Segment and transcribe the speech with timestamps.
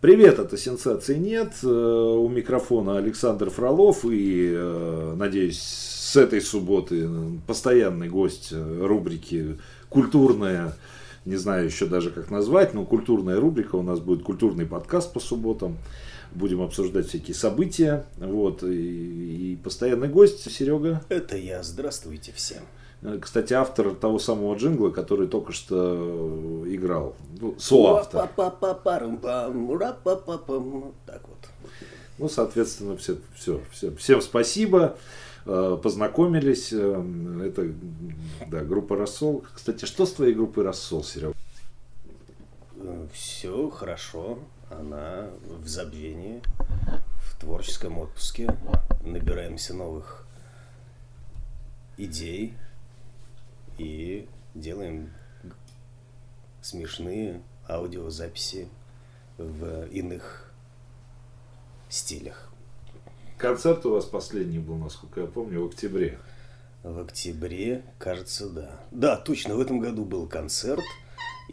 [0.00, 1.52] Привет, это «Сенсации нет».
[1.62, 7.06] Э, у микрофона Александр Фролов и, э, надеюсь, с этой субботы
[7.46, 9.58] постоянный гость рубрики
[9.90, 10.74] «Культурная»,
[11.26, 15.20] не знаю еще даже как назвать, но культурная рубрика, у нас будет культурный подкаст по
[15.20, 15.76] субботам.
[16.32, 18.06] Будем обсуждать всякие события.
[18.16, 18.62] Вот.
[18.62, 21.02] И, и постоянный гость Серега.
[21.10, 21.62] Это я.
[21.62, 22.62] Здравствуйте всем.
[23.02, 27.14] Э, кстати, автор того самого джингла, который только что играл.
[27.40, 28.22] Ну, соавтор.
[31.06, 31.38] Так вот.
[32.18, 34.96] Ну, соответственно, все, все, все, всем спасибо.
[35.46, 36.72] Э, познакомились.
[36.72, 37.02] Э,
[37.44, 37.72] это
[38.48, 39.44] да, группа Рассол.
[39.54, 41.34] Кстати, что с твоей группой Рассол, Серега?
[43.12, 44.38] Все хорошо.
[44.70, 45.30] Она
[45.62, 46.42] в забвении,
[47.18, 48.54] в творческом отпуске.
[49.04, 50.26] Набираемся новых
[51.96, 52.54] идей,
[53.80, 55.10] и делаем
[56.60, 58.68] смешные аудиозаписи
[59.38, 60.52] в иных
[61.88, 62.52] стилях.
[63.38, 66.18] Концерт у вас последний был, насколько я помню, в октябре.
[66.82, 68.80] В октябре, кажется, да.
[68.90, 70.84] Да, точно, в этом году был концерт.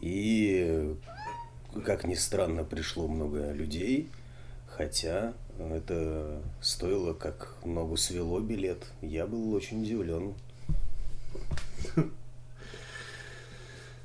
[0.02, 0.96] И,
[1.86, 4.10] как ни странно, пришло много людей.
[4.66, 8.84] Хотя это стоило как ногу свело билет.
[9.00, 10.34] Я был очень удивлен.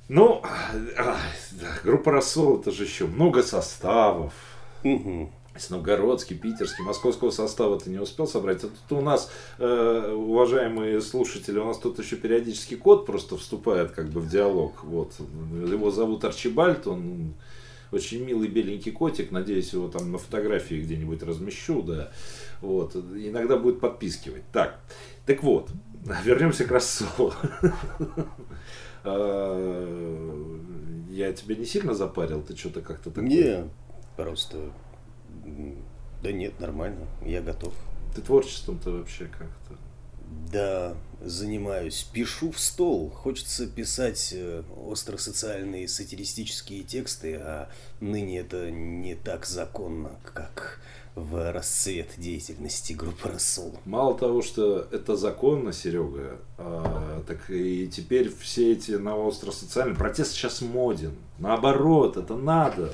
[0.10, 0.44] Ну,
[1.84, 4.34] группа «Рассол» это же еще много составов.
[4.84, 5.32] Угу.
[5.56, 8.64] Сногородский, питерский, московского состава ты не успел собрать.
[8.64, 13.92] А тут у нас, э, уважаемые слушатели, у нас тут еще периодически кот просто вступает
[13.92, 14.84] как бы в диалог.
[14.84, 15.14] Вот.
[15.20, 17.36] Его зовут Арчибальд, он
[17.92, 22.12] очень милый беленький котик, надеюсь, его там на фотографии где-нибудь размещу, да.
[22.62, 22.96] Вот.
[22.96, 24.44] Иногда будет подпискивать.
[24.52, 24.80] Так,
[25.26, 25.70] так вот,
[26.24, 27.34] вернемся к рассолу.
[31.14, 32.42] Я тебя не сильно запарил?
[32.42, 33.26] Ты что-то как-то такое?
[33.26, 33.70] Не,
[34.16, 34.72] просто...
[36.24, 37.74] Да нет, нормально, я готов.
[38.16, 39.78] Ты творчеством-то вообще как-то?
[40.52, 42.08] Да, занимаюсь.
[42.12, 43.10] Пишу в стол.
[43.10, 50.80] Хочется писать э, остросоциальные сатиристические тексты, а ныне это не так законно, как
[51.16, 53.78] в расцвет деятельности группы «Рассол».
[53.86, 60.32] Мало того, что это законно, Серега, а, так и теперь все эти на социальные протест
[60.32, 61.14] сейчас моден.
[61.38, 62.92] Наоборот, это надо.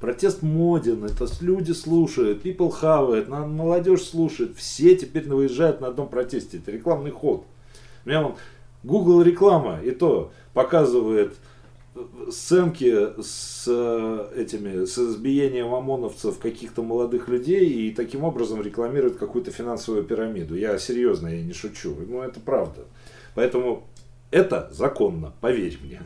[0.00, 6.56] Протест моден, это люди слушают, people хавает, молодежь слушает, все теперь выезжают на одном протесте.
[6.56, 7.44] Это рекламный ход.
[8.04, 8.36] У меня вон
[8.82, 11.36] Google реклама, и то показывает
[12.30, 19.50] сценки с э, этими, с избиением ОМОНовцев каких-то молодых людей и таким образом рекламирует какую-то
[19.50, 20.54] финансовую пирамиду.
[20.54, 21.94] Я серьезно, я не шучу.
[22.08, 22.84] Ну, это правда.
[23.34, 23.84] Поэтому
[24.30, 26.00] это законно, поверь мне.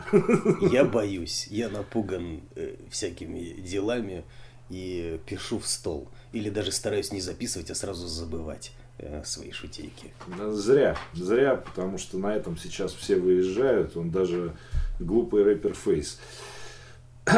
[0.72, 4.24] Я боюсь, я напуган э, всякими делами
[4.70, 6.08] и пишу в стол.
[6.32, 10.12] Или даже стараюсь не записывать, а сразу забывать э, свои шутейки.
[10.50, 13.96] Зря, зря, потому что на этом сейчас все выезжают.
[13.96, 14.56] Он даже
[14.98, 16.18] глупый рэпер Фейс.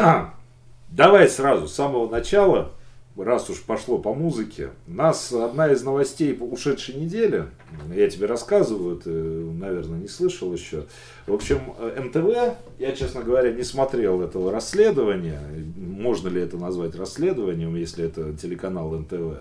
[0.89, 2.71] Давай сразу, с самого начала,
[3.17, 7.45] раз уж пошло по музыке, нас одна из новостей ушедшей недели,
[7.93, 10.85] я тебе рассказываю, ты, наверное, не слышал еще.
[11.25, 15.41] В общем, НТВ, я, честно говоря, не смотрел этого расследования,
[15.75, 19.39] можно ли это назвать расследованием, если это телеканал НТВ.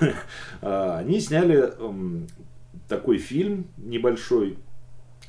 [0.60, 1.72] Они сняли
[2.88, 4.58] такой фильм небольшой,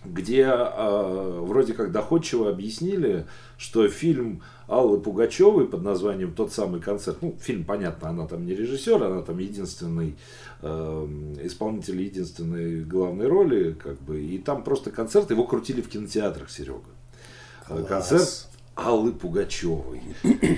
[0.06, 3.25] где э, вроде как доходчиво объяснили,
[3.58, 8.56] что фильм Аллы Пугачевой под названием «Тот самый концерт», ну, фильм, понятно, она там не
[8.56, 10.16] режиссер, она там единственный
[10.62, 11.08] э,
[11.44, 16.81] исполнитель единственной главной роли, как бы, и там просто концерт, его крутили в кинотеатрах, Серега.
[17.68, 17.88] Класс.
[17.88, 20.02] Концерт Аллы Пугачевой.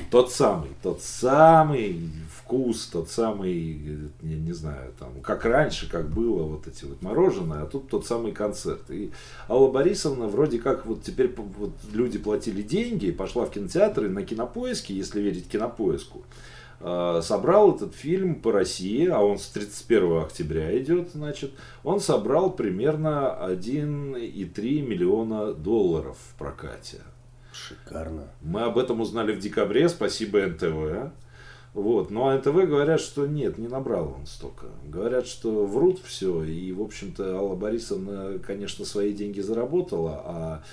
[0.09, 2.09] Тот самый, тот самый
[2.45, 7.63] вкус, тот самый, не, не знаю, там, как раньше, как было вот эти вот мороженое,
[7.63, 8.89] а тут тот самый концерт.
[8.89, 9.11] И
[9.49, 14.23] Алла Борисовна вроде как вот теперь вот люди платили деньги, пошла в кинотеатр и на
[14.23, 16.23] кинопоиске, если верить кинопоиску,
[16.81, 21.51] а, собрал этот фильм по России, а он с 31 октября идет, значит,
[21.83, 26.99] он собрал примерно 1,3 миллиона долларов в прокате.
[27.51, 28.27] Шикарно.
[28.41, 31.11] Мы об этом узнали в декабре, спасибо НТВ.
[31.75, 32.09] Вот.
[32.09, 34.67] Но НТВ говорят, что нет, не набрал он столько.
[34.87, 36.41] Говорят, что врут все.
[36.43, 40.63] И, в общем-то, Алла Борисовна, конечно, свои деньги заработала, а,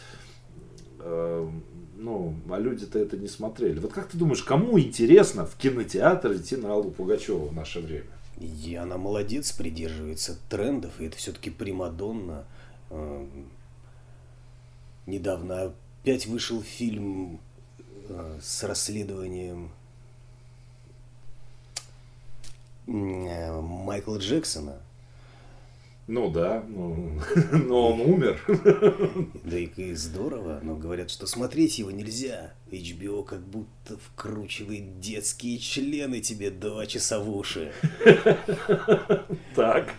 [1.01, 1.51] э,
[1.97, 3.81] ну, а люди-то это не смотрели.
[3.81, 8.07] Вот как ты думаешь, кому интересно в кинотеатр идти на Аллу Пугачеву в наше время?
[8.39, 12.45] И она молодец, придерживается трендов, и это все-таки Примадонна.
[12.91, 13.27] Э,
[15.07, 17.41] недавно опять вышел фильм
[18.09, 19.83] э, с расследованием э,
[22.87, 24.81] Майкла Джексона.
[26.09, 27.21] Ну да, ну,
[27.53, 28.41] но он умер.
[29.45, 32.55] Да и, и здорово, но говорят, что смотреть его нельзя.
[32.73, 37.73] HBO как будто вкручивает детские члены тебе два часа в уши.
[39.55, 39.95] Так.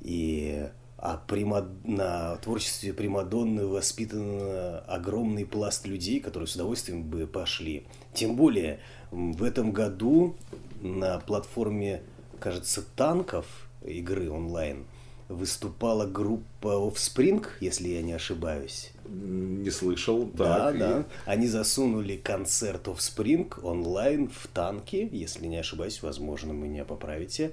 [0.00, 1.66] И а прима...
[1.84, 4.38] на творчестве Примадонны воспитан
[4.86, 7.86] огромный пласт людей, которые с удовольствием бы пошли.
[8.12, 10.36] Тем более, в этом году
[10.80, 12.02] на платформе,
[12.38, 13.46] кажется, танков
[13.84, 14.84] игры онлайн
[15.28, 18.90] выступала группа Offspring, если я не ошибаюсь.
[19.08, 20.78] Не слышал, Да, так.
[20.78, 21.04] да.
[21.24, 27.52] Они засунули концерт Offspring онлайн в танки, если не ошибаюсь, возможно, меня поправите.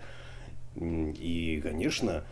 [0.76, 2.24] И, конечно,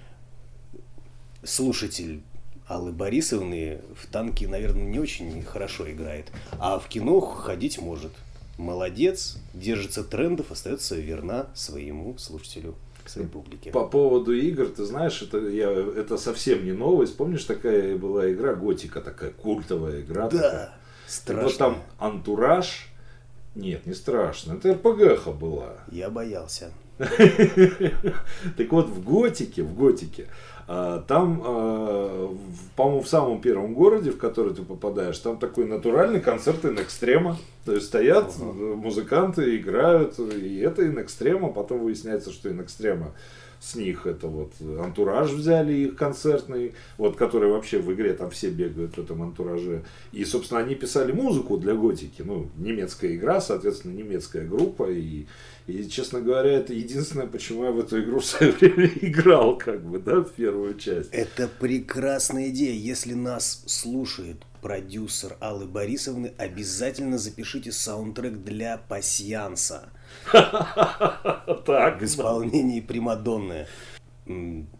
[1.44, 2.21] слушатель
[2.68, 8.12] Аллы Борисовны в танке, наверное, не очень хорошо играет, а в кино ходить может.
[8.57, 12.75] Молодец, держится трендов, остается верна своему слушателю,
[13.06, 13.72] своей публике.
[13.72, 17.18] По поводу игр, ты знаешь, это, я, это совсем не новость.
[17.18, 20.30] Помнишь, такая была игра Готика, такая культовая игра.
[20.30, 20.75] Да,
[21.07, 21.44] страшно.
[21.44, 22.88] Вот там антураж.
[23.56, 24.54] Нет, не страшно.
[24.54, 25.78] Это РПГха была.
[25.92, 26.72] Я боялся.
[28.57, 30.27] Так вот, в Готике, в Готике,
[30.68, 32.36] а, там, а,
[32.75, 37.38] по-моему, в самом первом городе, в который ты попадаешь, там такой натуральный концерт инэкстрема.
[37.65, 38.51] То есть стоят Ага.
[38.75, 43.12] музыканты, играют, и это инэкстрема, потом выясняется, что инэкстрема
[43.65, 48.51] с них это вот антураж взяли их концертный, вот который вообще в игре там все
[48.51, 49.83] бегают в этом антураже.
[50.12, 55.25] И, собственно, они писали музыку для готики, ну, немецкая игра, соответственно, немецкая группа, и,
[55.65, 59.83] и, честно говоря, это единственное, почему я в эту игру в свое время играл, как
[59.83, 61.09] бы, да, в первую часть.
[61.11, 62.73] Это прекрасная идея.
[62.73, 69.89] Если нас слушает продюсер Аллы Борисовны, обязательно запишите саундтрек для пасьянса
[70.33, 73.67] Так, в исполнении Примадонны.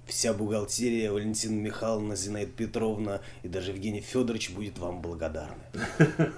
[0.07, 5.61] Вся бухгалтерия, Валентина Михайловна, Зинаида Петровна и даже Евгений Федорович будет вам благодарны.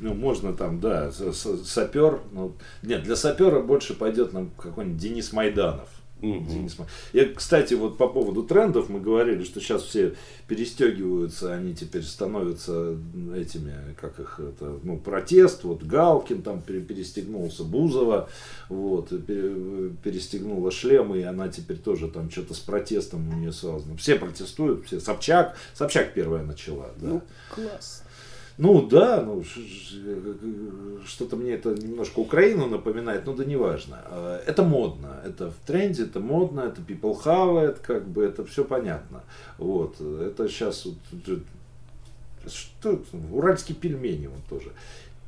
[0.00, 2.20] Ну, можно там, да, сапер.
[2.32, 5.88] Ну, нет, для сапера больше пойдет нам какой-нибудь Денис Майданов.
[6.22, 10.14] Май- Я, кстати, вот по поводу трендов мы говорили, что сейчас все
[10.48, 12.96] перестегиваются, они теперь становятся
[13.34, 18.28] этими, как их, это, ну, протест, вот Галкин там пере- перестегнулся, Бузова,
[18.68, 19.10] вот,
[20.02, 23.96] перестегнула шлемы, и она теперь тоже там что-то с протестом у нее связано.
[23.96, 25.00] Все протестуют, все.
[25.00, 27.08] Собчак, Собчак первая начала, да.
[27.08, 28.02] Ну, класс.
[28.58, 29.60] Ну да, ну ш-
[31.06, 34.00] что-то мне это немножко Украину напоминает, но да неважно.
[34.06, 38.46] А, Это модно, это в тренде, это модно, это people have it, как бы это
[38.46, 39.22] все понятно.
[39.58, 41.38] Вот, это сейчас вот, э,
[42.48, 44.72] что уральские пельмени вот тоже.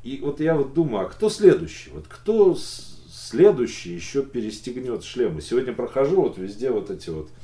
[0.05, 1.91] И вот я вот думаю, а кто следующий?
[1.91, 5.43] Вот кто следующий еще перестегнет шлемы?
[5.43, 7.38] Сегодня прохожу вот везде вот эти вот э,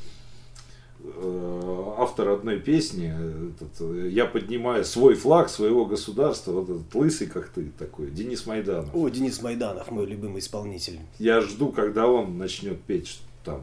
[1.99, 3.13] автор одной песни,
[3.51, 8.47] этот, э, я поднимаю свой флаг своего государства, вот этот лысый, как ты такой, Денис
[8.47, 8.95] Майданов.
[8.95, 11.01] О, Денис Майданов, мой любимый исполнитель.
[11.19, 13.63] Я жду, когда он начнет петь там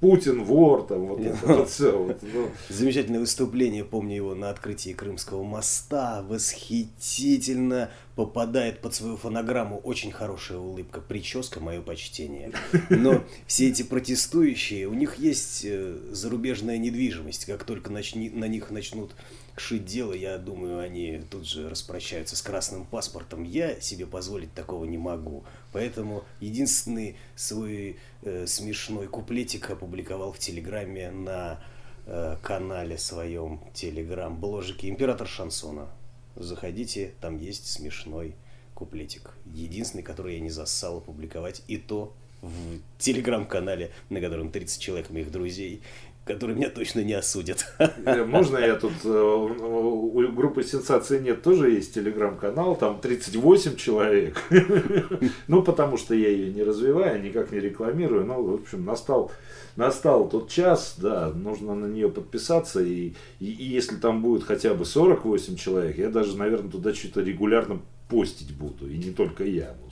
[0.00, 1.96] Путин вор, там вот это вот все.
[1.96, 6.22] Вот, ну, Замечательное выступление, помню его на открытии Крымского моста.
[6.28, 9.78] Восхитительно попадает под свою фонограмму.
[9.78, 12.50] Очень хорошая улыбка, прическа, мое почтение.
[12.88, 17.44] Но все эти протестующие, у них есть э, зарубежная недвижимость.
[17.44, 19.14] Как только начни- на них начнут
[19.58, 23.44] шить дело, я думаю, они тут же распрощаются с красным паспортом.
[23.44, 25.44] Я себе позволить такого не могу.
[25.72, 31.60] Поэтому единственный свой э, смешной куплетик опубликовал в Телеграме на
[32.06, 35.90] э, канале своем Телеграм-бложике «Император шансона».
[36.36, 38.34] Заходите, там есть смешной
[38.74, 39.32] куплетик.
[39.54, 45.30] Единственный, который я не зассал опубликовать, и то в Телеграм-канале, на котором 30 человек моих
[45.30, 45.82] друзей,
[46.26, 47.72] которые меня точно не осудят.
[47.78, 54.42] э, Можно я тут, э, у группы «Сенсации нет» тоже есть телеграм-канал, там 38 человек.
[55.48, 58.26] Ну, потому что я ее не развиваю, никак не рекламирую.
[58.26, 59.30] Ну, в общем, настал,
[59.76, 62.82] настал тот час, да, нужно на нее подписаться.
[62.82, 67.20] И, и, и если там будет хотя бы 48 человек, я даже, наверное, туда что-то
[67.20, 68.88] регулярно постить буду.
[68.90, 69.76] И не только я.
[69.80, 69.90] Ну,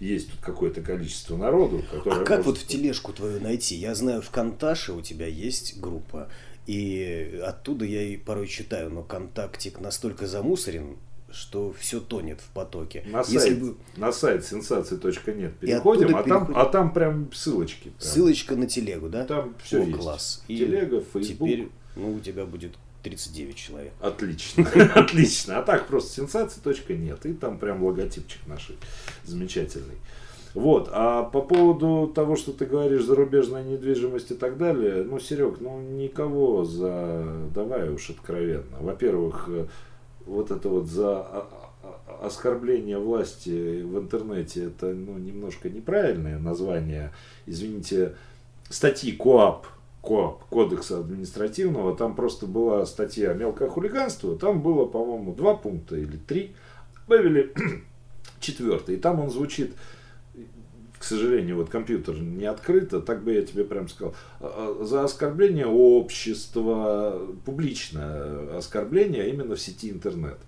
[0.00, 3.74] есть тут какое-то количество народу, которое А как может- вот в тележку твою найти?
[3.76, 6.28] Я знаю, в Конташе у тебя есть группа,
[6.66, 10.96] и оттуда я и порой читаю, но контактик настолько замусорен,
[11.30, 13.04] что все тонет в потоке.
[13.06, 16.58] На Если сайт, бы на сайт сенсации.нет переходим, а там, переходим.
[16.58, 17.82] а там прям ссылочки.
[17.88, 17.94] прям.
[17.98, 19.24] ссылочка на телегу, да?
[19.24, 19.98] Там все О, есть.
[19.98, 20.44] класс.
[20.48, 21.48] И Телега, Фейсбук.
[21.48, 23.92] Теперь, ну, у тебя будет 39 человек.
[24.00, 24.64] Отлично,
[24.94, 25.58] отлично.
[25.58, 27.26] А так просто сенсации.нет.
[27.26, 28.70] И там прям логотипчик наш
[29.24, 29.96] замечательный.
[30.54, 35.60] Вот, а по поводу того, что ты говоришь, зарубежная недвижимость и так далее, ну, Серег,
[35.60, 37.48] ну, никого за...
[37.54, 38.78] Давай уж откровенно.
[38.80, 39.66] Во-первых, э,
[40.24, 41.46] вот это вот за
[42.22, 47.12] оскорбление власти в интернете, это, ну, немножко неправильное название.
[47.46, 48.16] Извините,
[48.68, 49.66] статьи КОАП,
[50.08, 56.16] КОАП, Кодекса административного, там просто была статья «Мелкое хулиганство», там было, по-моему, два пункта или
[56.16, 56.54] три,
[57.06, 57.52] добавили
[58.40, 59.74] четвертый, и там он звучит
[60.98, 64.84] к сожалению, вот компьютер не открыт, а так бы я тебе прям сказал, а, а,
[64.84, 70.38] за оскорбление общества, публичное оскорбление именно в сети интернет.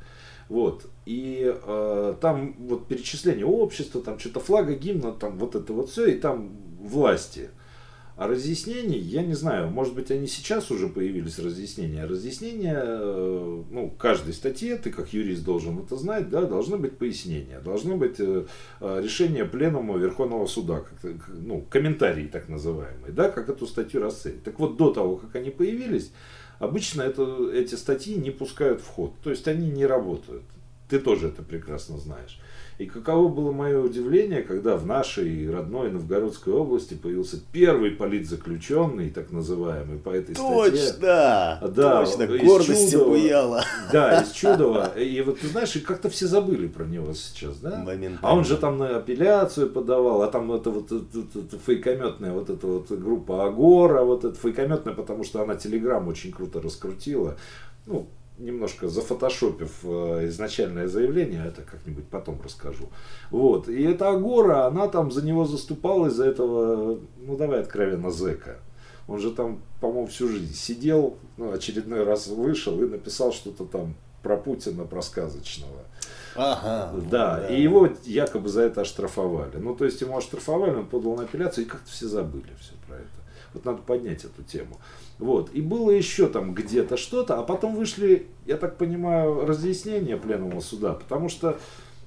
[0.48, 0.86] Вот.
[1.06, 6.06] И э, там вот перечисление общества, там что-то флага, гимна, там вот это вот все,
[6.06, 6.50] и там
[6.80, 7.50] власти.
[8.20, 12.04] А разъяснений, я не знаю, может быть, они сейчас уже появились, разъяснения.
[12.04, 17.60] Разъяснения, э, ну, каждой статье, ты как юрист должен это знать, да, должны быть пояснения,
[17.60, 18.44] должно быть э,
[18.80, 24.42] э, решение пленума Верховного суда, как, ну, комментарии так называемые, да, как эту статью расценить.
[24.42, 26.12] Так вот, до того, как они появились,
[26.58, 30.42] обычно это, эти статьи не пускают в ход, то есть они не работают.
[30.90, 32.38] Ты тоже это прекрасно знаешь.
[32.80, 39.30] И каково было мое удивление, когда в нашей родной Новгородской области появился первый политзаключенный, так
[39.32, 40.98] называемый, по этой точно, статье.
[41.02, 43.62] Да, точно, гордость буяла.
[43.92, 44.98] Да, из Чудова.
[44.98, 47.84] И вот ты знаешь, и как-то все забыли про него сейчас, да?
[48.22, 52.48] А он же там на апелляцию подавал, а там это вот это, это, фейкометная вот
[52.48, 57.36] эта вот группа Агора, вот эта фейкометная, потому что она Телеграм очень круто раскрутила.
[57.84, 58.08] Ну,
[58.40, 62.88] немножко зафотошопив э, изначальное заявление, это как-нибудь потом расскажу.
[63.30, 63.68] Вот.
[63.68, 68.58] И эта Агора, она там за него заступала из-за этого, ну давай откровенно, зэка.
[69.06, 73.94] Он же там, по-моему, всю жизнь сидел, ну, очередной раз вышел и написал что-то там
[74.22, 75.82] про Путина, про сказочного.
[76.36, 76.92] Ага.
[77.10, 79.56] Да, да, и его якобы за это оштрафовали.
[79.56, 82.96] Ну, то есть ему оштрафовали, он подал на апелляцию, и как-то все забыли все про
[82.96, 83.06] это.
[83.52, 84.78] Вот надо поднять эту тему.
[85.20, 85.50] Вот.
[85.52, 90.94] И было еще там где-то что-то, а потом вышли, я так понимаю, разъяснения пленума суда,
[90.94, 91.58] потому что,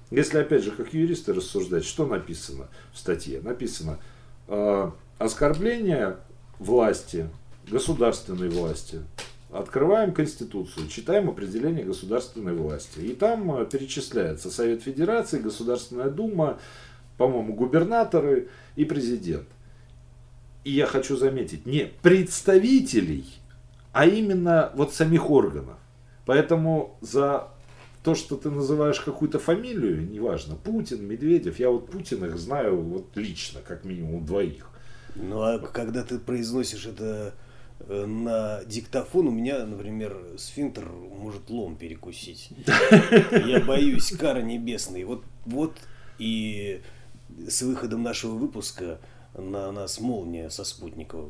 [0.09, 3.39] если опять же, как юристы рассуждать, что написано в статье?
[3.41, 3.99] Написано
[4.47, 6.17] э, оскорбление
[6.57, 7.29] власти,
[7.69, 9.01] государственной власти.
[9.51, 12.99] Открываем Конституцию, читаем определение государственной власти.
[13.01, 16.57] И там э, перечисляется Совет Федерации, Государственная Дума,
[17.17, 19.47] по-моему, губернаторы и президент
[20.63, 23.25] и я хочу заметить, не представителей,
[23.91, 25.77] а именно вот самих органов.
[26.25, 27.49] Поэтому за
[28.03, 33.61] то, что ты называешь какую-то фамилию, неважно, Путин, Медведев, я вот Путиных знаю вот лично,
[33.61, 34.69] как минимум двоих.
[35.15, 37.33] Ну а когда ты произносишь это
[37.79, 42.49] э, на диктофон, у меня, например, сфинктер может лом перекусить.
[43.31, 45.03] Я боюсь кара небесной.
[45.03, 45.77] Вот, вот
[46.17, 46.81] и
[47.47, 48.99] с выходом нашего выпуска
[49.35, 51.25] на нас молния со спутников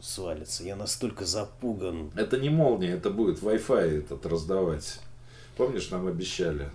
[0.00, 0.64] свалится.
[0.64, 2.10] Я настолько запуган.
[2.16, 5.00] Это не молния, это будет Wi-Fi этот раздавать.
[5.56, 6.70] Помнишь, нам обещали?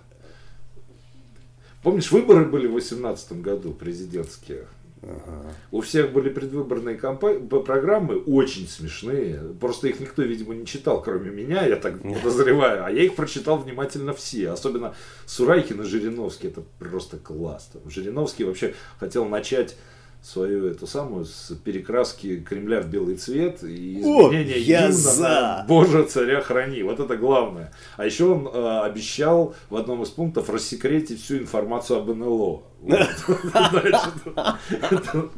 [1.82, 4.66] Помнишь, выборы были в 2018 году, президентские?
[5.02, 5.52] Ага.
[5.70, 9.38] У всех были предвыборные компании, программы очень смешные.
[9.60, 12.84] Просто их никто, видимо, не читал, кроме меня, я так подозреваю.
[12.84, 14.50] А я их прочитал внимательно все.
[14.50, 14.94] Особенно
[15.26, 16.48] Сурайкин и Жириновский.
[16.48, 17.70] Это просто класс.
[17.86, 19.76] Жириновский вообще хотел начать
[20.22, 25.22] свою эту самую с перекраски Кремля в белый цвет и изменения О, гимна за.
[25.22, 26.82] на Боже царя храни.
[26.82, 27.72] Вот это главное.
[27.96, 32.62] А еще он э, обещал в одном из пунктов рассекретить всю информацию об НЛО.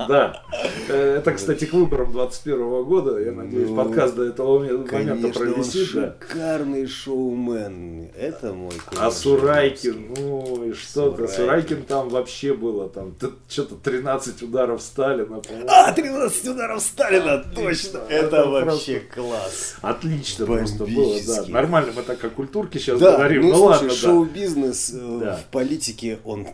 [0.08, 0.42] Да.
[0.88, 3.18] Это, кстати, к выборам 21 года.
[3.18, 5.88] Я надеюсь, ну, подкаст до этого момента провисит.
[5.88, 8.10] шикарный шоумен.
[8.16, 11.26] Это мой А Сурайкин, ну и что-то.
[11.28, 12.88] Сурайкин там вообще было.
[12.88, 13.14] Там
[13.48, 15.40] что-то 13 ударов Сталина.
[15.68, 18.00] А, 13 ударов Сталина, точно.
[18.08, 19.76] Это вообще класс.
[19.80, 21.44] Отлично просто было, да.
[21.48, 23.42] Нормально мы так о культурке сейчас говорим.
[23.42, 26.46] Ну, ну ладно, шоу-бизнес э, в политике, он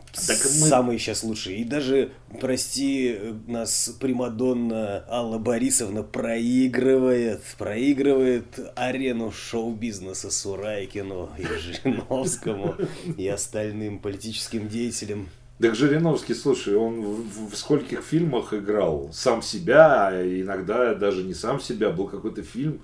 [0.77, 1.57] самый сейчас лучший.
[1.57, 3.17] И даже, прости
[3.47, 12.75] нас, Примадонна Алла Борисовна проигрывает, проигрывает арену шоу-бизнеса Сурайкину и Жириновскому
[13.17, 15.29] и остальным политическим деятелям.
[15.59, 21.33] Так Жириновский, слушай, он в, в скольких фильмах играл сам себя, а иногда даже не
[21.33, 22.83] сам себя, был какой-то фильм,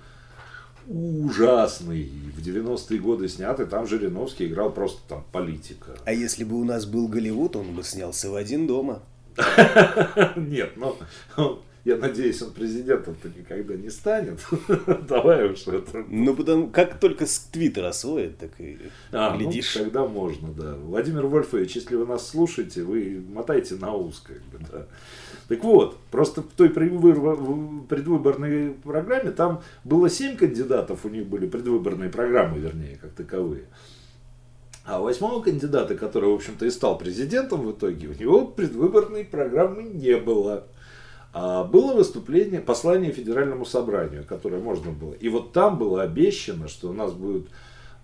[0.87, 5.91] ужасный, в 90-е годы снятый, там Жириновский играл просто там политика.
[6.05, 9.01] А если бы у нас был Голливуд, он бы снялся в один дома.
[10.35, 10.97] Нет, ну,
[11.85, 14.39] Я надеюсь, он президентом-то никогда не станет.
[15.07, 16.05] Давай уж это.
[16.07, 18.77] Ну, потому как только с Твиттера освоит, так и
[19.11, 19.75] а, глядишь.
[19.75, 20.75] Ну, тогда можно, да.
[20.75, 24.87] Владимир Вольфович, если вы нас слушаете, вы мотайте на ус, как бы, да.
[25.49, 32.09] Так вот, просто в той предвыборной программе там было семь кандидатов, у них были предвыборные
[32.09, 33.65] программы, вернее, как таковые.
[34.85, 39.83] А восьмого кандидата, который, в общем-то, и стал президентом в итоге, у него предвыборной программы
[39.83, 40.65] не было.
[41.33, 45.13] А было выступление, послание Федеральному собранию, которое можно было.
[45.13, 47.47] И вот там было обещано, что у нас будет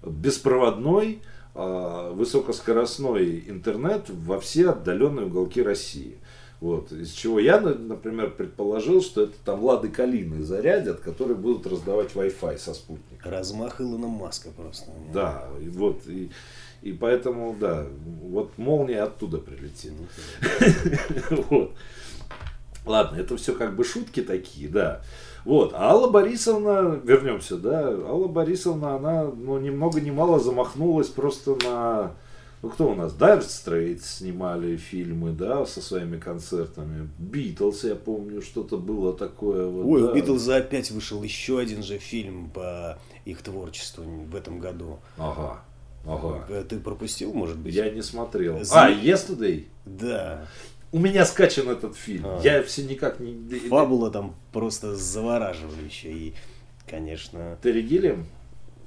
[0.04, 1.22] беспроводной,
[1.54, 6.18] а, высокоскоростной интернет во все отдаленные уголки России.
[6.60, 6.92] Вот.
[6.92, 12.58] Из чего я, например, предположил, что это там Лады Калины зарядят, которые будут раздавать Wi-Fi
[12.58, 13.30] со спутника.
[13.30, 14.92] Размах Илона Маска просто.
[15.14, 16.02] Да, и вот.
[16.08, 16.32] И,
[16.82, 17.86] и поэтому, да,
[18.24, 19.94] вот молния оттуда прилетит.
[21.30, 21.72] Ну, вот.
[22.86, 25.02] Ладно, это все как бы шутки такие, да.
[25.46, 31.08] Вот, а Алла Борисовна, вернемся, да, Алла Борисовна, она, ну, ни много ни мало замахнулась
[31.08, 32.12] просто на,
[32.62, 38.42] ну, кто у нас, Dire Straits снимали фильмы, да, со своими концертами, Битлз, я помню,
[38.42, 39.66] что-то было такое.
[39.66, 40.12] Вот, Ой, да.
[40.12, 45.00] у Битлза опять вышел еще один же фильм по их творчеству в этом году.
[45.18, 45.62] Ага.
[46.06, 46.64] Ага.
[46.68, 47.74] Ты пропустил, может быть?
[47.74, 48.64] Я не смотрел.
[48.64, 48.86] За...
[48.86, 49.66] А, Yesterday?
[49.86, 50.48] Да.
[50.92, 52.26] У меня скачан этот фильм.
[52.26, 52.42] А.
[52.44, 53.60] Я все никак не...
[53.70, 56.12] Фабула там просто завораживающая.
[56.12, 56.34] И,
[56.88, 57.58] конечно...
[57.62, 58.26] Терри Гиллиам,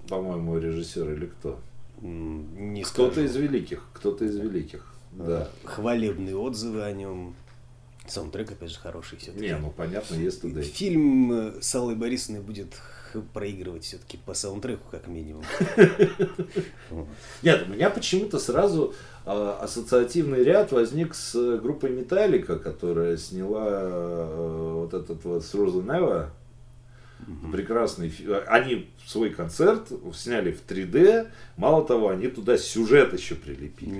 [0.08, 1.60] по-моему, режиссер или кто?
[2.00, 3.84] Не Кто-то из великих.
[3.92, 4.92] Кто-то из великих.
[5.18, 5.48] А, да.
[5.64, 7.34] Хвалебные отзывы о нем.
[8.06, 9.46] Саундтрек, опять же, хороший все-таки.
[9.46, 10.62] Не, ну понятно, есть туда.
[10.62, 12.74] Фильм э, с Аллой Борисовной будет
[13.20, 15.44] проигрывать все-таки по саундтреку, как минимум.
[17.42, 18.94] Нет, у меня почему-то сразу
[19.24, 25.84] а, ассоциативный ряд возник с группой Металлика, которая сняла а, вот этот вот Through
[27.26, 28.12] the Прекрасный
[28.46, 31.28] Они свой концерт сняли в 3D.
[31.56, 33.90] Мало того, они туда сюжет еще прилепили.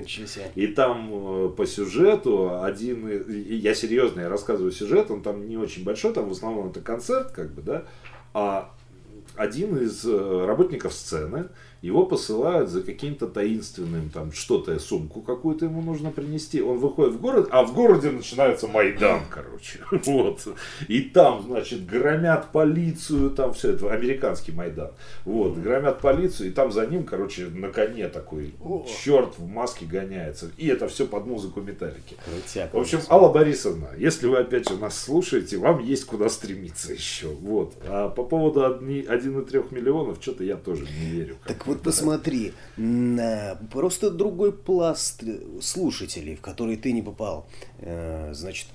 [0.55, 3.09] И там э, по сюжету один...
[3.29, 7.33] Я серьезно, я рассказываю сюжет, он там не очень большой, там в основном это концерт,
[7.33, 7.85] как бы, да.
[8.35, 8.75] А
[9.37, 11.49] один из э, работников сцены
[11.83, 16.63] его посылают за каким-то таинственным, там, что-то, сумку какую-то ему нужно принести.
[16.63, 19.81] Он выходит в город, а в городе начинается Майдан, короче.
[20.13, 20.47] Вот.
[20.89, 24.93] И там, значит, громят полицию, там все это, американский Майдан.
[25.25, 28.55] Вот, громят полицию, и там за ним, короче, на коне такой
[29.03, 30.51] черт в маске гоняется.
[30.57, 32.17] И это все под музыку металлики.
[32.73, 37.29] В общем, Алла Борисовна, если вы опять же нас слушаете, вам есть куда стремиться еще.
[37.29, 37.75] Вот.
[37.87, 41.39] А по поводу 1,3 миллионов, что-то я тоже не верю.
[41.47, 45.23] Так вот посмотри, на просто другой пласт
[45.61, 47.47] слушателей, в который ты не попал.
[47.79, 48.69] Э, значит,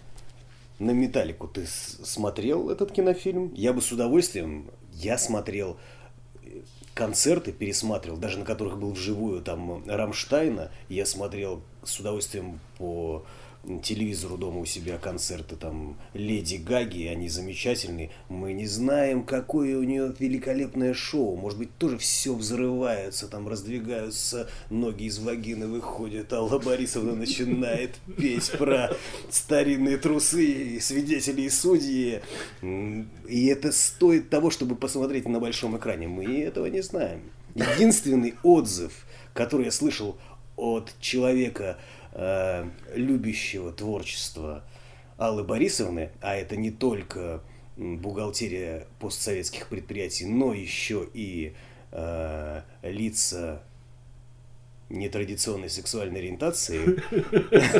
[0.79, 3.53] на Металлику ты смотрел этот кинофильм?
[3.53, 5.77] Я бы с удовольствием, я смотрел
[6.43, 6.61] э,
[6.93, 13.25] концерты, пересматривал, даже на которых был вживую, там, Рамштайна, я смотрел с удовольствием по
[13.83, 18.11] телевизору дома у себя концерты там Леди Гаги, они замечательные.
[18.29, 21.35] Мы не знаем, какое у нее великолепное шоу.
[21.35, 26.31] Может быть, тоже все взрывается, там раздвигаются ноги из вагины, выходит.
[26.31, 28.95] Алла Борисовна начинает петь про
[29.29, 32.21] старинные трусы, свидетели и судьи.
[32.61, 36.07] И это стоит того, чтобы посмотреть на большом экране.
[36.07, 37.21] Мы этого не знаем.
[37.55, 40.17] Единственный отзыв, который я слышал
[40.55, 41.77] от человека,
[42.17, 44.63] э, любящего творчества
[45.17, 47.41] Аллы Борисовны, а это не только
[47.77, 51.53] бухгалтерия постсоветских предприятий, но еще и
[51.91, 53.61] э, лица
[54.89, 57.01] нетрадиционной сексуальной ориентации,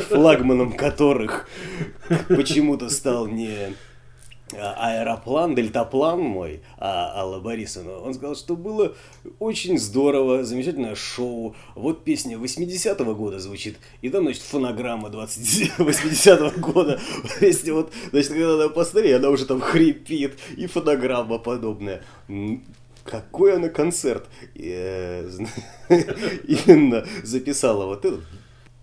[0.08, 1.48] флагманом которых
[2.28, 3.74] почему-то стал не
[4.56, 8.94] аэроплан, дельтаплан мой, а Алла Борисовна, он сказал, что было
[9.38, 11.54] очень здорово, замечательное шоу.
[11.74, 15.78] Вот песня 80-го года звучит, и там, значит, фонограмма 20...
[15.78, 17.00] 80-го года.
[17.40, 22.02] Если вот, значит, когда она постарее, она уже там хрипит, и фонограмма подобная.
[23.04, 24.28] Какой она концерт?
[24.54, 25.30] Э,
[25.88, 28.20] именно записала вот этот.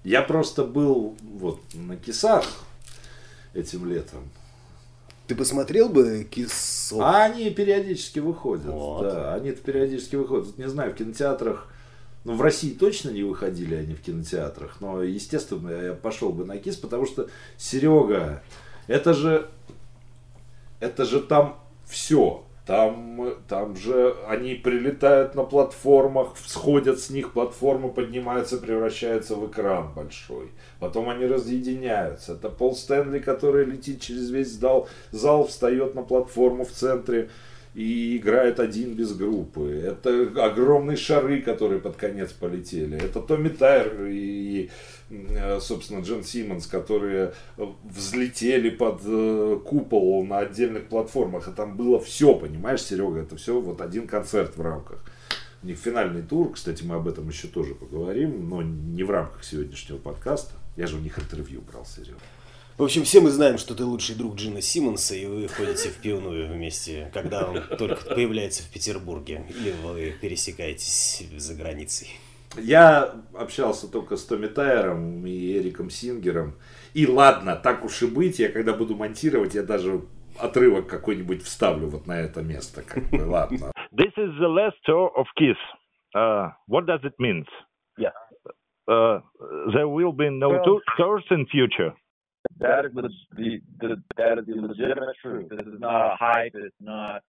[0.04, 2.46] Я просто был вот на Кисах
[3.54, 4.30] этим летом.
[5.28, 7.00] Ты посмотрел бы Кисов?
[7.02, 8.66] А они периодически выходят.
[8.66, 9.02] Вот.
[9.02, 10.58] Да, они периодически выходят.
[10.58, 11.68] Не знаю, в кинотеатрах.
[12.26, 14.82] Ну, в России точно не выходили они в кинотеатрах.
[14.82, 18.44] Но, естественно, я пошел бы на Кис, потому что Серега,
[18.88, 19.50] это же.
[20.80, 22.45] Это же там все.
[22.66, 29.94] Там, там же они прилетают на платформах, сходят с них, платформа поднимается, превращается в экран
[29.94, 30.50] большой.
[30.80, 32.34] Потом они разъединяются.
[32.34, 37.30] Это Пол Стэнли, который летит через весь зал, зал встает на платформу в центре
[37.76, 39.84] и играет один без группы.
[39.86, 42.98] Это огромные шары, которые под конец полетели.
[42.98, 44.72] Это Томми Тайр и,
[45.60, 47.34] собственно, Джон Симмонс, которые
[47.84, 51.48] взлетели под э, купол на отдельных платформах.
[51.48, 55.04] И там было все, понимаешь, Серега, это все вот один концерт в рамках.
[55.64, 59.44] У них финальный тур, кстати, мы об этом еще тоже поговорим, но не в рамках
[59.44, 60.54] сегодняшнего подкаста.
[60.76, 62.20] Я же у них интервью брал, Серега.
[62.78, 65.96] В общем, все мы знаем, что ты лучший друг Джина Симмонса, и вы ходите в
[65.96, 72.10] пивную вместе, когда он только появляется в Петербурге, или вы пересекаетесь за границей.
[72.58, 76.56] Я общался только с Томми Тайером и Эриком Сингером.
[76.94, 80.02] И ладно, так уж и быть, я когда буду монтировать, я даже
[80.40, 82.82] отрывок какой-нибудь вставлю вот на это место.
[82.82, 83.72] Как бы, ладно.
[83.92, 85.58] This is the last tour of Kiss.
[86.16, 87.46] Uh, what does it mean?
[87.98, 88.12] Yeah.
[88.88, 89.20] Uh,
[89.74, 91.94] there will be no Well- tours in future.
[92.60, 95.50] That is the, the, the that is the legitimate truth.
[95.50, 96.54] This is not a hype.
[96.54, 97.24] It's not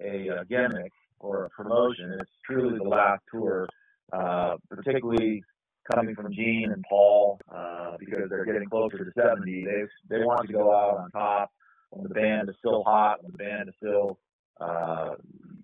[0.00, 2.16] a, uh gimmick or a promotion.
[2.20, 3.68] It's truly the last tour,
[4.11, 5.43] uh, particularly
[5.91, 9.65] coming from Gene and Paul, uh, because they're getting closer to 70.
[9.65, 11.51] They they want to go out on top
[11.91, 14.19] when the band is still hot, when the band is still
[14.59, 15.15] uh,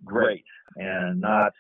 [0.04, 1.54] great, and not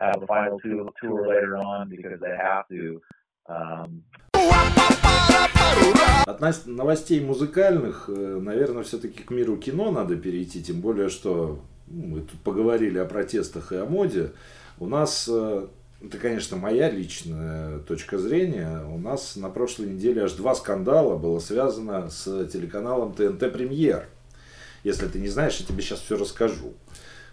[0.00, 3.00] have a final tour, tour later on because they have to.
[3.48, 4.04] Um,
[6.26, 11.60] От нас- новостей музыкальных, э, наверное, все-таки к миру кино надо перейти, тем более, что
[11.86, 14.32] ну, мы тут поговорили о протестах и о моде.
[14.78, 15.66] У нас, э,
[16.05, 21.39] это, конечно, моя личная точка зрения, у нас на прошлой неделе аж два скандала было
[21.39, 24.07] связано с телеканалом ТНТ Премьер.
[24.83, 26.73] Если ты не знаешь, я тебе сейчас все расскажу.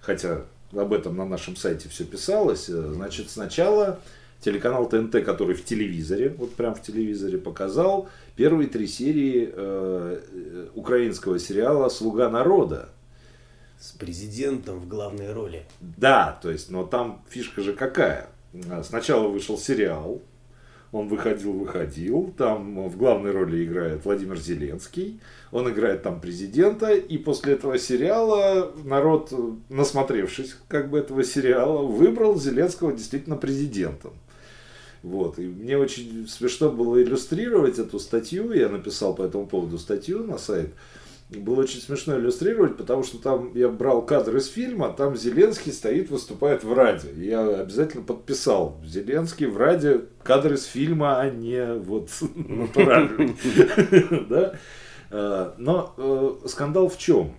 [0.00, 2.68] Хотя об этом на нашем сайте все писалось.
[2.68, 3.98] Э, Значит, сначала
[4.40, 10.66] телеканал ТНТ, который в телевизоре, вот прям в телевизоре показал первые три серии э, э,
[10.76, 12.90] украинского сериала «Слуга народа».
[13.80, 15.64] С президентом в главной роли.
[15.80, 18.28] Да, то есть, но там фишка же какая?
[18.70, 20.20] А, Сначала вышел сериал,
[20.92, 25.20] он выходил, выходил, там в главной роли играет Владимир Зеленский,
[25.52, 29.32] он играет там президента, и после этого сериала народ,
[29.68, 34.12] насмотревшись как бы этого сериала, выбрал Зеленского действительно президентом.
[35.02, 35.38] Вот.
[35.38, 38.52] И мне очень смешно было иллюстрировать эту статью.
[38.52, 40.70] Я написал по этому поводу статью на сайт.
[41.36, 46.10] Было очень смешно иллюстрировать, потому что там я брал кадр из фильма, там Зеленский стоит,
[46.10, 47.10] выступает в радио.
[47.10, 53.36] И Я обязательно подписал Зеленский в радио кадр из фильма, а не вот натуральный.
[55.12, 57.34] Э, Но э, скандал в чем?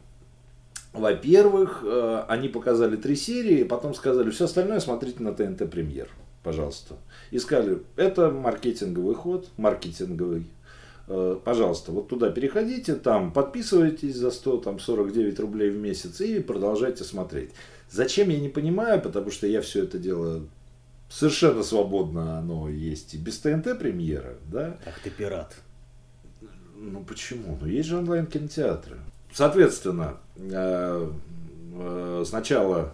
[0.94, 6.10] Во-первых, э, они показали три серии, потом сказали, все остальное смотрите на ТНТ Премьер,
[6.44, 6.96] пожалуйста.
[7.32, 10.48] И сказали, это маркетинговый ход, маркетинговый.
[11.08, 16.40] Э, Пожалуйста, вот туда переходите, там подписывайтесь за 100, там 49 рублей в месяц и
[16.40, 17.52] продолжайте смотреть.
[17.90, 20.44] Зачем, я не понимаю, потому что я все это дело
[21.10, 24.78] совершенно свободно, оно есть и без ТНТ премьера, да?
[24.86, 25.56] Ах ты пират.
[26.76, 27.58] Ну почему?
[27.60, 28.98] Ну есть же онлайн кинотеатры.
[29.34, 31.12] Соответственно, э,
[31.74, 32.94] э, сначала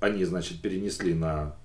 [0.00, 1.55] они, значит, перенесли на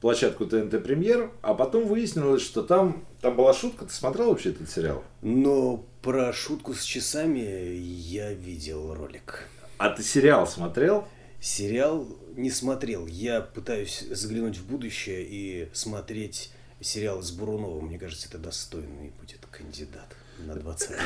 [0.00, 3.84] площадку ТНТ Премьер, а потом выяснилось, что там, там была шутка.
[3.86, 5.02] Ты смотрел вообще этот сериал?
[5.22, 9.48] Но про шутку с часами я видел ролик.
[9.78, 11.06] А ты сериал смотрел?
[11.40, 13.06] Сериал не смотрел.
[13.06, 17.86] Я пытаюсь заглянуть в будущее и смотреть сериал с Буруновым.
[17.86, 20.98] Мне кажется, это достойный будет кандидат на 20 лет.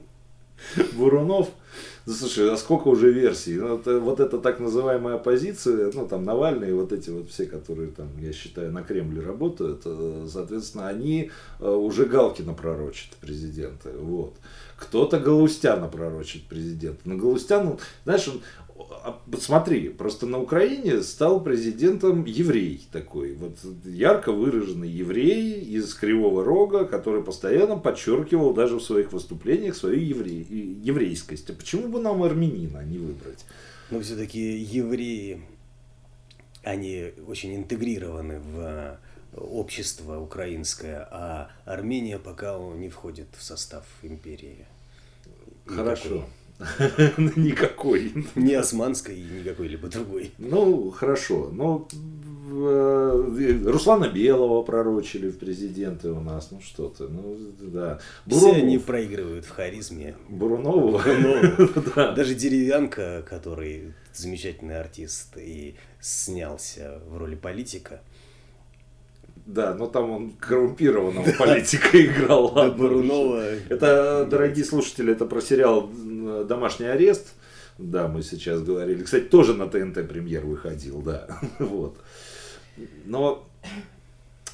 [0.92, 1.50] Бурунов.
[2.06, 3.56] Слушай, а сколько уже версий?
[3.56, 7.90] Ну, это- вот эта так называемая оппозиция, ну, там, Навальный, вот эти вот все, которые
[7.90, 14.34] там, я считаю, на Кремле работают, э, соответственно, они э, уже Галкина пророчат президента, вот.
[14.76, 17.00] Кто-то Галустяна пророчит президента.
[17.04, 18.40] Но Галустян, ну, знаешь, он,
[19.38, 26.84] смотри, просто на Украине стал президентом еврей такой, вот ярко выраженный еврей из Кривого Рога,
[26.84, 30.46] который постоянно подчеркивал даже в своих выступлениях свою евре-
[30.82, 31.50] еврейскость.
[31.50, 33.44] А почему бы нам армянина не выбрать?
[33.90, 35.42] Но все-таки евреи,
[36.62, 38.98] они очень интегрированы в
[39.36, 44.66] общество украинское, а Армения пока не входит в состав империи.
[45.66, 46.08] Хорошо.
[46.08, 46.24] Никакой.
[48.34, 50.32] Ни османской, ни какой-либо другой.
[50.38, 51.50] Ну, хорошо.
[51.52, 51.88] Но
[52.50, 58.00] э, Руслана Белого пророчили в президенты у нас, ну что ты, ну да.
[58.26, 60.16] Все они проигрывают в харизме.
[60.28, 61.00] Бурунову.
[61.94, 62.12] Да.
[62.12, 68.02] Даже Деревянка, который замечательный артист и снялся в роли политика.
[69.52, 72.52] Да, но там он коррумпированного политика играл.
[72.56, 72.72] А уже.
[72.76, 73.42] Бурунова...
[73.68, 75.90] Это, дорогие слушатели, это про сериал
[76.46, 77.32] «Домашний арест».
[77.76, 79.02] Да, мы сейчас говорили.
[79.02, 81.26] Кстати, тоже на ТНТ премьер выходил, да.
[81.58, 81.96] Вот.
[83.06, 83.48] Но,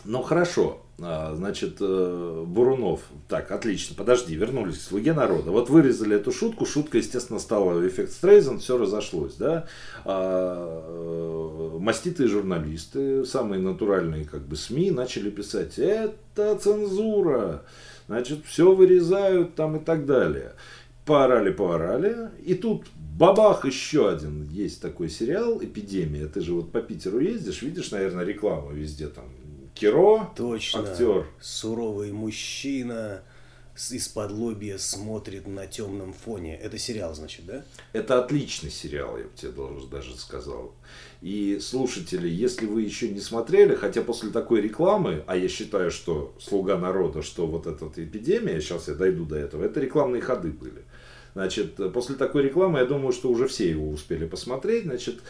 [0.06, 0.80] но хорошо.
[0.98, 3.00] А, Значит, э, Бурунов.
[3.28, 3.94] Так, отлично.
[3.96, 5.50] Подожди, вернулись к «Слуге народа».
[5.50, 6.64] Вот вырезали эту шутку.
[6.64, 8.58] Шутка, естественно, стала эффект Стрейзен.
[8.58, 9.66] Все разошлось, да.
[10.04, 17.62] А, э, Маститые журналисты, самые натуральные как бы СМИ начали писать «Это цензура».
[18.06, 20.52] Значит, все вырезают там и так далее.
[21.04, 22.30] Поорали, поорали.
[22.44, 22.86] И тут
[23.18, 24.48] бабах еще один.
[24.50, 26.26] Есть такой сериал «Эпидемия».
[26.26, 29.24] Ты же вот по Питеру ездишь, видишь, наверное, рекламу везде там.
[29.76, 30.80] Киро, Точно.
[30.80, 31.26] актер.
[31.38, 33.22] Суровый мужчина
[33.76, 36.56] из-под лобья смотрит на темном фоне.
[36.56, 37.62] Это сериал, значит, да?
[37.92, 40.74] Это отличный сериал, я бы тебе должен даже сказал.
[41.20, 46.34] И слушатели, если вы еще не смотрели, хотя после такой рекламы, а я считаю, что
[46.40, 50.52] «Слуга народа», что вот эта вот эпидемия, сейчас я дойду до этого, это рекламные ходы
[50.52, 50.84] были.
[51.34, 54.84] Значит, после такой рекламы, я думаю, что уже все его успели посмотреть.
[54.84, 55.20] Значит,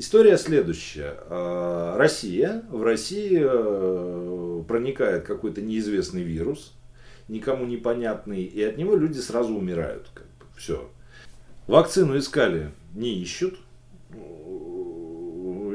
[0.00, 1.14] история следующая.
[1.28, 6.72] А, Россия, в России э, проникает какой-то неизвестный вирус,
[7.28, 10.08] никому непонятный, и от него люди сразу умирают.
[10.14, 10.46] Как бы.
[10.56, 10.90] Все.
[11.66, 13.58] Вакцину искали, не ищут.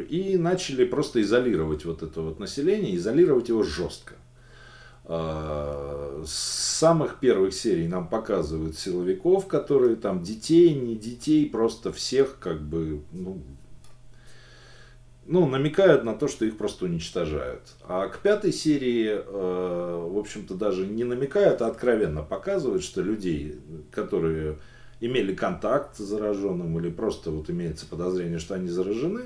[0.10, 4.16] И начали просто изолировать вот это вот население, изолировать его жестко.
[5.04, 6.34] А, С
[6.80, 13.02] самых первых серий нам показывают силовиков, которые там детей, не детей, просто всех как бы,
[13.12, 13.44] ну,
[15.28, 17.62] ну, намекают на то, что их просто уничтожают.
[17.84, 23.60] А к пятой серии, э, в общем-то, даже не намекают, а откровенно показывают, что людей,
[23.92, 24.58] которые
[25.02, 29.24] имели контакт с зараженным или просто вот имеется подозрение, что они заражены,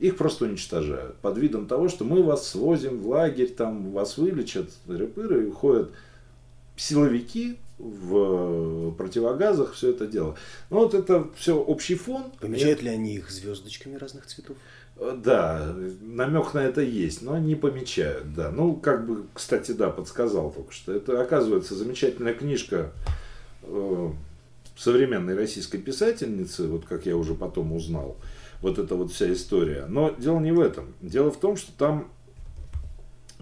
[0.00, 1.16] их просто уничтожают.
[1.18, 5.92] Под видом того, что мы вас свозим в лагерь, там вас вылечат, репыры, и уходят
[6.76, 10.36] силовики в противогазах, все это дело.
[10.70, 12.32] Ну вот это все общий фон.
[12.40, 14.56] Помечают ли они их звездочками разных цветов?
[14.96, 18.50] Э, Да, намек на это есть, но не помечают, да.
[18.50, 20.92] Ну, как бы, кстати, да, подсказал только что.
[20.92, 22.92] Это, оказывается, замечательная книжка
[23.62, 24.10] э,
[24.76, 28.16] современной российской писательницы, вот как я уже потом узнал,
[28.60, 29.86] вот эта вот вся история.
[29.88, 30.94] Но дело не в этом.
[31.00, 32.08] Дело в том, что там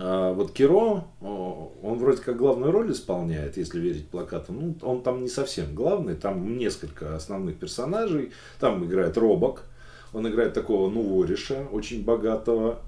[0.02, 4.58] а, вот Киро, о, он вроде как главную роль исполняет, если верить плакатам.
[4.60, 8.32] Ну, он там не совсем главный, там несколько основных персонажей.
[8.58, 9.64] Там играет Робок,
[10.12, 12.80] он играет такого Нувориша, очень богатого.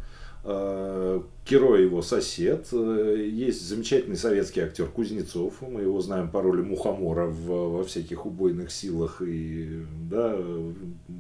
[0.45, 2.67] А, Киро его сосед.
[2.73, 5.55] Э, Есть замечательный советский актер Кузнецов.
[5.63, 10.37] Мы его знаем по роли Мухомора в- во всяких убойных силах и да,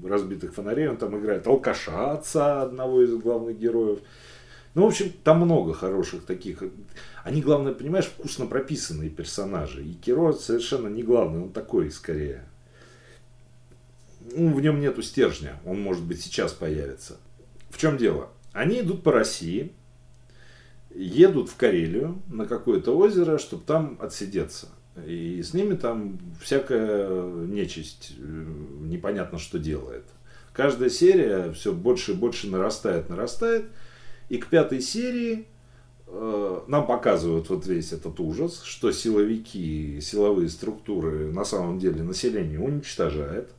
[0.04, 0.88] разбитых фонарей.
[0.88, 4.00] Он там играет алкаша отца одного из главных героев.
[4.74, 6.62] Ну, в общем, там много хороших таких.
[7.24, 9.84] Они, главное, понимаешь, вкусно прописанные персонажи.
[9.84, 12.44] И Киро совершенно не главный, он такой скорее.
[14.30, 15.60] Ну, в нем нету стержня.
[15.64, 17.18] Он, может быть, сейчас появится.
[17.70, 18.30] В чем дело?
[18.52, 19.72] Они идут по России,
[20.94, 24.68] едут в Карелию на какое-то озеро, чтобы там отсидеться.
[25.06, 28.44] И с ними там всякая нечисть э,
[28.82, 30.04] непонятно что делает.
[30.52, 33.64] Каждая серия все больше и больше нарастает, нарастает.
[34.28, 35.46] И к пятой серии
[36.06, 42.60] э, нам показывают вот весь этот ужас, что силовики, силовые структуры на самом деле население
[42.60, 43.50] уничтожает.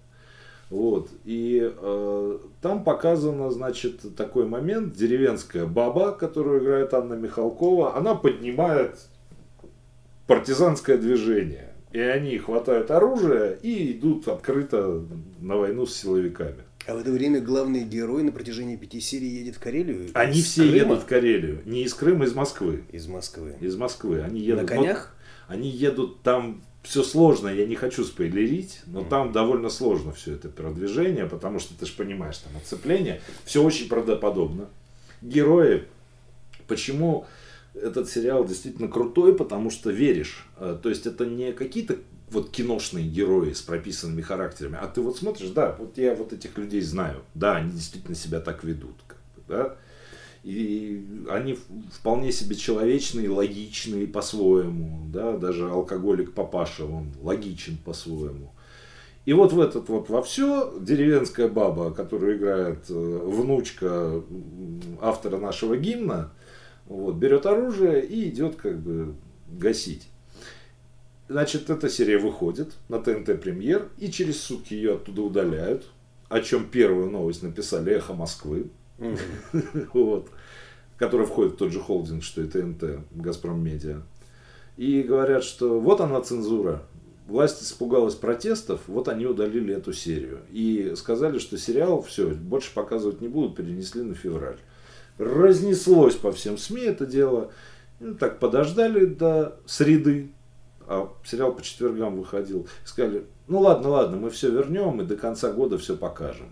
[0.73, 1.11] Вот.
[1.23, 4.95] И э, там показано, значит, такой момент.
[4.95, 8.97] Деревенская баба, которую играет Анна Михалкова, она поднимает
[10.25, 11.73] партизанское движение.
[11.91, 15.03] И они хватают оружие и идут открыто
[15.39, 16.63] на войну с силовиками.
[16.87, 20.09] А в это время главный герой на протяжении пяти серий едет в Карелию?
[20.15, 20.75] Они Из все Крыма?
[20.75, 21.61] едут в Карелию.
[21.65, 22.81] Не из Крыма, из Москвы.
[22.91, 23.55] Из Москвы.
[23.61, 24.23] Из Москвы.
[24.23, 25.13] Они едут На конях?
[25.47, 30.33] Вот, они едут там все сложно, я не хочу спойлерить, но там довольно сложно все
[30.33, 34.67] это продвижение, потому что ты же понимаешь, там оцепление, все очень правдоподобно.
[35.21, 35.85] Герои,
[36.67, 37.25] почему
[37.73, 40.45] этот сериал действительно крутой, потому что веришь.
[40.57, 41.97] Э, То есть это не какие-то
[42.29, 46.57] вот киношные герои с прописанными характерами, а ты вот смотришь, да, вот я вот этих
[46.57, 49.77] людей знаю, да, они действительно себя так ведут, как бы, да,
[50.43, 51.57] и они
[51.91, 58.51] вполне себе человечные, логичные по-своему, да, даже алкоголик папаша, он логичен по-своему.
[59.25, 64.21] И вот в этот вот во все деревенская баба, которую играет э, внучка
[64.99, 66.33] автора нашего гимна,
[66.87, 69.15] вот, берет оружие и идет как бы
[69.47, 70.09] гасить.
[71.29, 75.85] Значит, эта серия выходит на ТНТ премьер, и через сутки ее оттуда удаляют,
[76.27, 78.69] о чем первую новость написали «Эхо Москвы»,
[79.93, 80.29] вот,
[80.97, 84.01] который входит в тот же холдинг, что и ТНТ, Газпром Медиа.
[84.77, 86.83] И говорят, что вот она цензура,
[87.27, 90.39] власть испугалась протестов, вот они удалили эту серию.
[90.51, 94.57] И сказали, что сериал все, больше показывать не будут, перенесли на февраль.
[95.17, 97.51] Разнеслось по всем СМИ это дело.
[97.99, 100.31] Ну, так подождали до среды,
[100.87, 102.67] а сериал по четвергам выходил.
[102.83, 106.49] Сказали, ну ладно, ладно, мы все вернем и до конца года все покажем.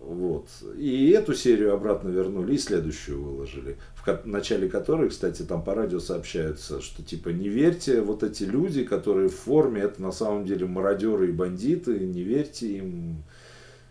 [0.00, 0.48] Вот.
[0.76, 6.00] И эту серию обратно вернули, и следующую выложили, в начале которой, кстати, там по радио
[6.00, 10.66] сообщаются, что типа не верьте, вот эти люди, которые в форме, это на самом деле
[10.66, 13.22] мародеры и бандиты, не верьте им.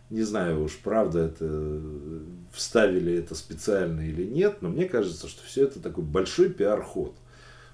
[0.10, 1.82] Не знаю уж, правда это,
[2.52, 7.14] вставили это специально или нет, но мне кажется, что все это такой большой пиар-ход.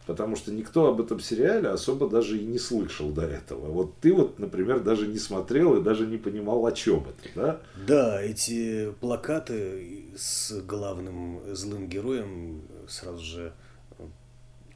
[0.05, 3.71] Потому что никто об этом сериале особо даже и не слышал до этого.
[3.71, 7.61] Вот ты вот, например, даже не смотрел и даже не понимал, о чем это, да?
[7.87, 13.53] Да, эти плакаты с главным злым героем сразу же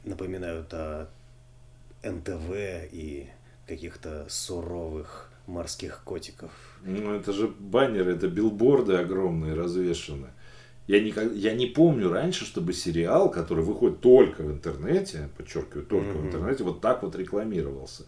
[0.04, 1.08] напоминают о
[2.02, 2.50] НТВ
[2.90, 3.28] и
[3.66, 6.50] каких-то суровых морских котиков.
[6.82, 10.28] Ну, это же баннеры, это билборды огромные развешаны.
[10.90, 16.08] Я, никак, я не помню раньше, чтобы сериал, который выходит только в интернете, подчеркиваю, только
[16.08, 16.22] mm-hmm.
[16.22, 18.06] в интернете, вот так вот рекламировался.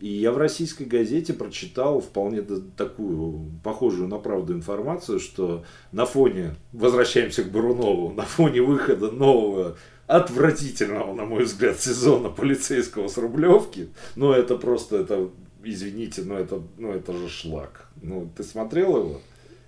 [0.00, 2.42] И я в российской газете прочитал вполне
[2.76, 9.78] такую похожую на правду информацию, что на фоне, возвращаемся к Брунову, на фоне выхода нового
[10.06, 15.30] отвратительного, на мой взгляд, сезона полицейского с Рублевки, ну это просто, это,
[15.64, 17.88] извините, но это, ну это же шлак.
[18.02, 19.20] Ну, ты смотрел его?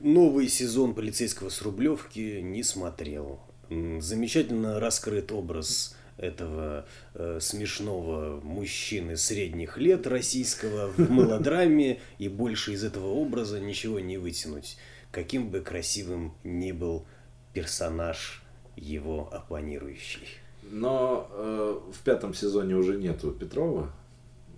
[0.03, 3.39] Новый сезон полицейского с Рублевки не смотрел.
[3.71, 12.83] Замечательно раскрыт образ этого э, смешного мужчины средних лет российского в мелодраме, и больше из
[12.83, 14.77] этого образа ничего не вытянуть.
[15.13, 17.07] Каким бы красивым ни был
[17.53, 18.43] персонаж
[18.75, 20.27] его оппонирующий.
[20.65, 23.93] Но э, в пятом сезоне уже нету Петрова,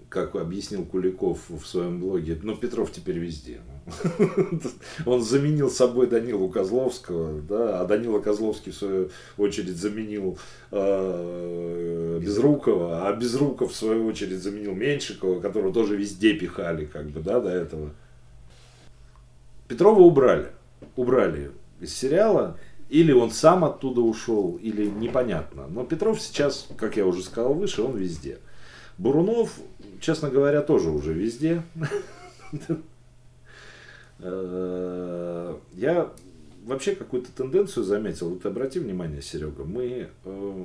[0.09, 2.41] как объяснил Куликов в своем блоге.
[2.43, 3.61] Но Петров теперь везде.
[5.07, 10.39] Он заменил собой Данилу Козловского, да, а Данила Козловский, в свою очередь, заменил
[10.71, 17.21] э, Безрукова, а Безруков, в свою очередь, заменил Меньшикова, которого тоже везде пихали, как бы,
[17.21, 17.91] да, до этого.
[19.69, 20.49] Петрова убрали.
[20.97, 22.59] Убрали из сериала.
[22.89, 25.67] Или он сам оттуда ушел, или непонятно.
[25.69, 28.39] Но Петров сейчас, как я уже сказал выше, он везде.
[28.99, 29.59] Бурунов,
[30.01, 31.63] честно говоря, тоже уже везде.
[34.25, 36.11] Э, я
[36.65, 38.31] вообще какую-то тенденцию заметил.
[38.31, 40.65] Вот обрати внимание, Серега, мы э,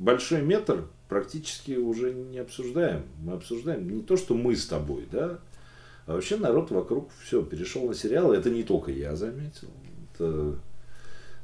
[0.00, 3.04] большой метр практически уже не обсуждаем.
[3.20, 5.38] Мы обсуждаем не то, что мы с тобой, да,
[6.06, 8.36] а вообще народ вокруг все перешел на сериалы.
[8.36, 9.68] Это не только я заметил.
[10.12, 10.58] Это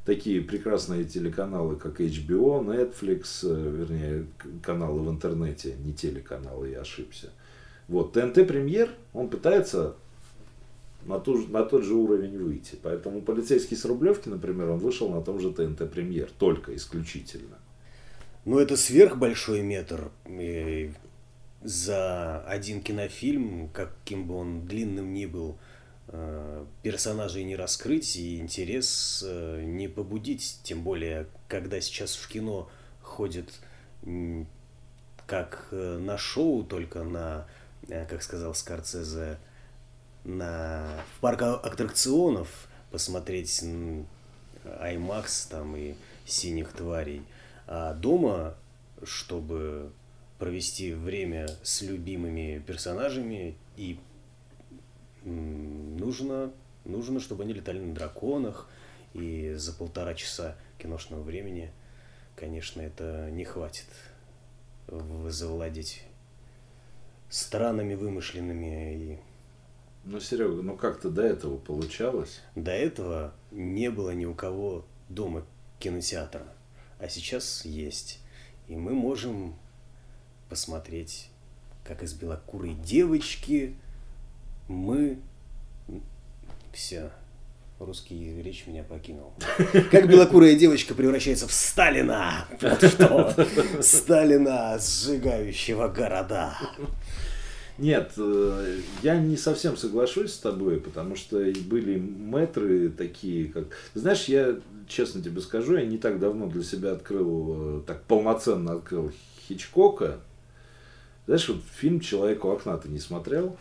[0.05, 4.27] такие прекрасные телеканалы, как HBO, Netflix, э, вернее,
[4.61, 7.31] каналы в интернете, не телеканалы, я ошибся.
[7.87, 9.95] Вот, ТНТ Премьер, он пытается
[11.07, 12.77] на, ту, на тот же уровень выйти.
[12.83, 17.59] Поэтому полицейский с Рублевки, например, он вышел на том же ТНТ Премьер, только исключительно.
[18.45, 20.11] Ну, это сверхбольшой метр.
[20.29, 20.93] И
[21.63, 25.57] за один кинофильм, каким бы он длинным ни был,
[26.09, 30.61] э, персонажей не раскрыть и интерес э, не побудить.
[30.63, 32.71] Тем более, когда сейчас в кино
[33.03, 33.53] ходит
[35.27, 37.47] как э, на шоу, только на,
[37.89, 39.39] как сказал Скорцезе,
[40.25, 43.63] на, в парк аттракционов посмотреть
[44.65, 47.23] IMAX там и синих тварей.
[47.67, 48.55] А дома,
[49.03, 49.93] чтобы
[50.39, 53.99] провести время с любимыми персонажами и
[55.25, 56.53] нужно,
[56.85, 58.69] нужно, чтобы они летали на драконах,
[59.15, 61.71] и за полтора часа киношного времени,
[62.37, 63.87] конечно, это не хватит
[65.29, 66.03] завладеть
[67.31, 69.19] странами вымышленными и
[70.05, 72.43] ну, Серега, ну как-то до этого получалось?
[72.55, 75.45] До этого не было ни у кого дома
[75.79, 76.47] кинотеатра,
[76.99, 78.21] а сейчас есть.
[78.69, 79.55] И мы можем
[80.49, 81.31] посмотреть,
[81.85, 83.77] как из белокурой девочки
[84.69, 85.19] мы...
[86.73, 87.11] Все,
[87.79, 89.33] русский речь меня покинул.
[89.93, 92.49] Как белокурая девочка превращается в Сталина.
[92.61, 93.33] Вот что.
[93.81, 96.59] Сталина, сжигающего города.
[97.77, 103.65] Нет, э, я не совсем соглашусь с тобой, потому что были метры такие, как...
[103.95, 108.75] Знаешь, я честно тебе скажу, я не так давно для себя открыл, э, так полноценно
[108.75, 109.11] открыл
[109.49, 110.21] Хичкока.
[111.27, 113.57] Знаешь, вот фильм «Человек у окна» ты не смотрел?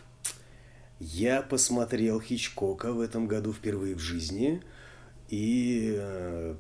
[1.00, 4.62] Я посмотрел Хичкока в этом году впервые в жизни.
[5.30, 6.56] И, э,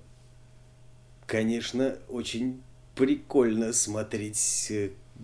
[1.27, 2.63] конечно, очень
[2.95, 4.71] прикольно смотреть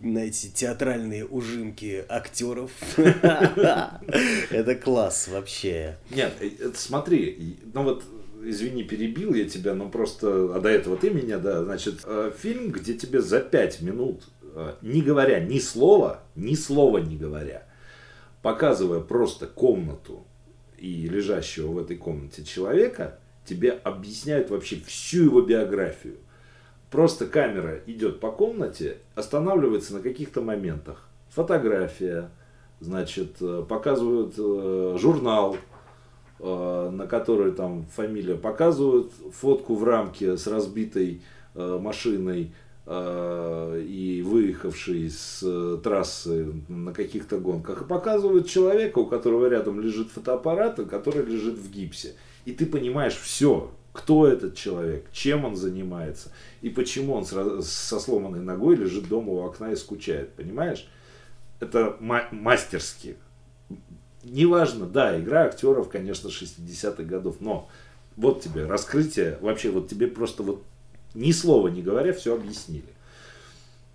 [0.01, 2.71] на эти театральные ужимки актеров.
[2.97, 5.97] Это класс вообще.
[6.09, 8.03] Нет, э, смотри, ну вот
[8.43, 12.05] извини, перебил я тебя, но просто, а до этого ты меня, да, значит,
[12.37, 14.29] фильм, где тебе за пять минут,
[14.81, 17.67] не говоря ни слова, ни слова не говоря,
[18.41, 20.25] показывая просто комнату
[20.77, 26.17] и лежащего в этой комнате человека, тебе объясняют вообще всю его биографию.
[26.91, 31.07] Просто камера идет по комнате, останавливается на каких-то моментах.
[31.29, 32.31] Фотография,
[32.79, 35.57] значит, э, показывают э, журнал,
[36.39, 41.21] э, на который там фамилия, показывают фотку в рамке с разбитой
[41.55, 42.53] машиной,
[42.87, 45.43] и выехавший с
[45.83, 51.71] трассы на каких-то гонках, и показывают человека, у которого рядом лежит фотоаппарат, который лежит в
[51.71, 52.15] гипсе.
[52.45, 53.69] И ты понимаешь все,
[53.99, 56.31] кто этот человек, чем он занимается,
[56.61, 60.87] и почему он со сломанной ногой лежит дома у окна и скучает, понимаешь?
[61.59, 63.17] Это мастерски.
[64.23, 67.69] Неважно, да, игра актеров, конечно, 60-х годов, но
[68.15, 70.63] вот тебе раскрытие, вообще вот тебе просто вот
[71.13, 72.93] ни слова не говоря, все объяснили.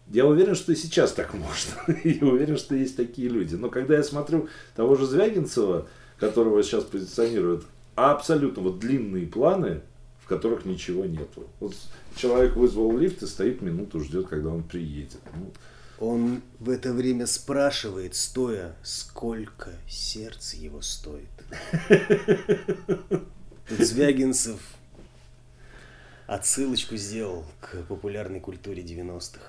[0.09, 1.99] Я уверен, что и сейчас так можно.
[2.05, 3.55] Я уверен, что есть такие люди.
[3.55, 5.87] Но когда я смотрю того же Звягинцева,
[6.19, 9.81] которого сейчас позиционируют, абсолютно вот длинные планы,
[10.25, 11.47] в которых ничего нету.
[11.61, 11.75] Вот
[12.17, 15.21] человек вызвал лифт и стоит минуту, ждет, когда он приедет.
[15.37, 15.53] Ну,
[16.01, 21.29] он в это время спрашивает, стоя, сколько сердце его стоит.
[23.69, 24.61] Тут Звягинцев
[26.27, 29.41] отсылочку сделал к популярной культуре 90-х.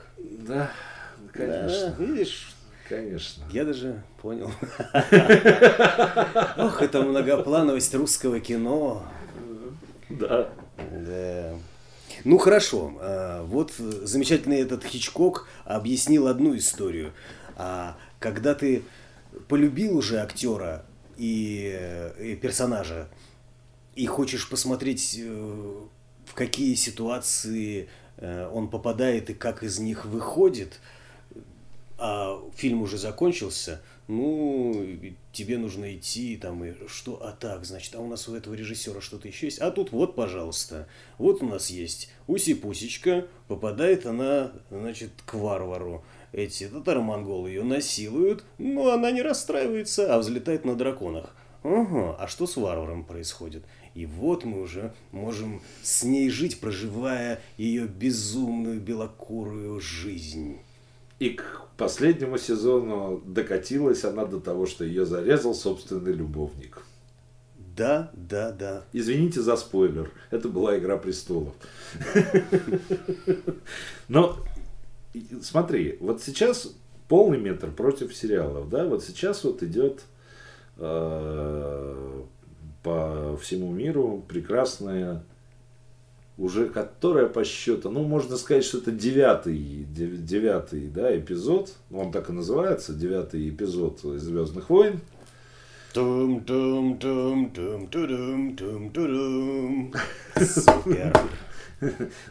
[0.46, 0.72] Да,
[1.32, 1.96] конечно.
[1.98, 2.54] Да, видишь,
[2.88, 3.44] Конечно.
[3.50, 4.52] Я даже понял.
[6.58, 9.04] Ох, это многоплановость русского кино.
[10.10, 10.50] Да.
[10.78, 11.54] Да.
[12.24, 17.14] Ну хорошо, а, вот замечательный этот Хичкок объяснил одну историю.
[17.58, 18.84] А когда ты
[19.48, 20.86] полюбил уже актера
[21.18, 23.10] и, и персонажа,
[23.96, 25.82] и хочешь посмотреть э,
[26.26, 30.80] в какие ситуации э, он попадает и как из них выходит,
[31.98, 34.86] а фильм уже закончился, ну,
[35.36, 39.02] тебе нужно идти там и что, а так, значит, а у нас у этого режиссера
[39.02, 45.12] что-то еще есть, а тут вот, пожалуйста, вот у нас есть Уси-Пусечка, попадает она, значит,
[45.26, 51.36] к варвару, эти татаро-монголы ее насилуют, но она не расстраивается, а взлетает на драконах.
[51.64, 53.64] Ага, а что с варваром происходит?
[53.96, 60.60] И вот мы уже можем с ней жить, проживая ее безумную белокурую жизнь.
[61.20, 66.84] И к последнему сезону докатилась она до того, что ее зарезал собственный любовник.
[67.76, 68.84] Да, да, да.
[68.94, 70.12] Извините за спойлер.
[70.32, 71.54] Это была Игра престолов.
[74.08, 74.38] Но
[75.42, 76.74] смотри, вот сейчас
[77.08, 80.04] полный метр против сериалов, да, вот сейчас вот идет
[80.78, 82.22] э,
[82.84, 85.24] по всему миру прекрасная,
[86.38, 92.30] уже которая по счету, ну, можно сказать, что это девятый, девятый да, эпизод, он так
[92.30, 95.00] и называется, девятый эпизод Звездных войн.
[100.36, 101.18] Супер.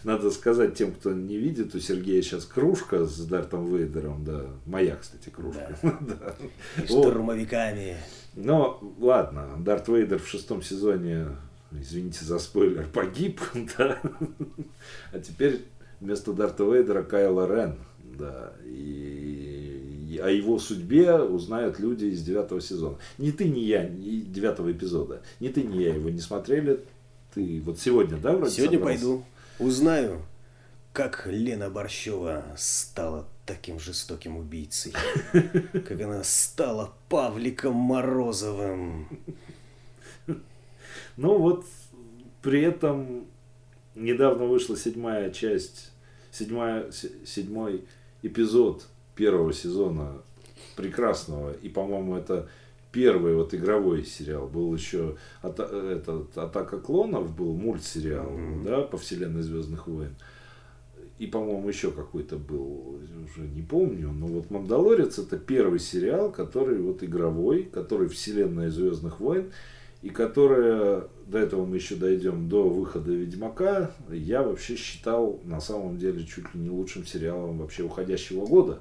[0.04, 4.96] Надо сказать тем, кто не видит, у Сергея сейчас кружка с Дартом Вейдером, да, моя,
[4.96, 5.78] кстати, кружка.
[5.82, 6.34] Да.
[6.86, 7.96] Штурмовиками.
[8.34, 11.28] Но ладно, Дарт Вейдер в шестом сезоне,
[11.80, 13.40] извините за спойлер, погиб,
[13.78, 14.00] да.
[15.12, 15.64] А теперь
[16.00, 17.78] вместо Дарта Вейдера Кайла Рен,
[18.18, 18.52] да.
[18.64, 22.96] И, о его судьбе узнают люди из девятого сезона.
[23.18, 25.22] Ни ты, ни я, ни девятого эпизода.
[25.40, 26.80] Ни ты, ни я его не смотрели.
[27.34, 29.00] Ты вот сегодня, да, вроде Сегодня собрался?
[29.02, 29.24] пойду,
[29.58, 30.22] узнаю,
[30.92, 34.92] как Лена Борщева стала таким жестоким убийцей.
[35.32, 39.08] Как она стала Павликом Морозовым.
[41.16, 41.64] Ну вот,
[42.42, 43.26] при этом
[43.94, 45.92] недавно вышла седьмая часть,
[46.30, 46.90] седьмая,
[47.24, 47.84] седьмой
[48.22, 50.22] эпизод первого сезона
[50.76, 51.52] прекрасного.
[51.52, 52.48] И, по-моему, это
[52.90, 54.46] первый вот игровой сериал.
[54.48, 58.64] Был еще этот, Атака клонов, был мультсериал, mm-hmm.
[58.64, 60.14] да, по вселенной Звездных войн.
[61.18, 66.78] и, по-моему, еще какой-то был, уже не помню, но вот «Мандалорец» это первый сериал, который
[66.78, 69.52] вот игровой, который вселенная «Звездных войн»,
[70.04, 75.96] и которая, до этого мы еще дойдем, до выхода «Ведьмака», я вообще считал на самом
[75.96, 78.80] деле чуть ли не лучшим сериалом вообще уходящего года.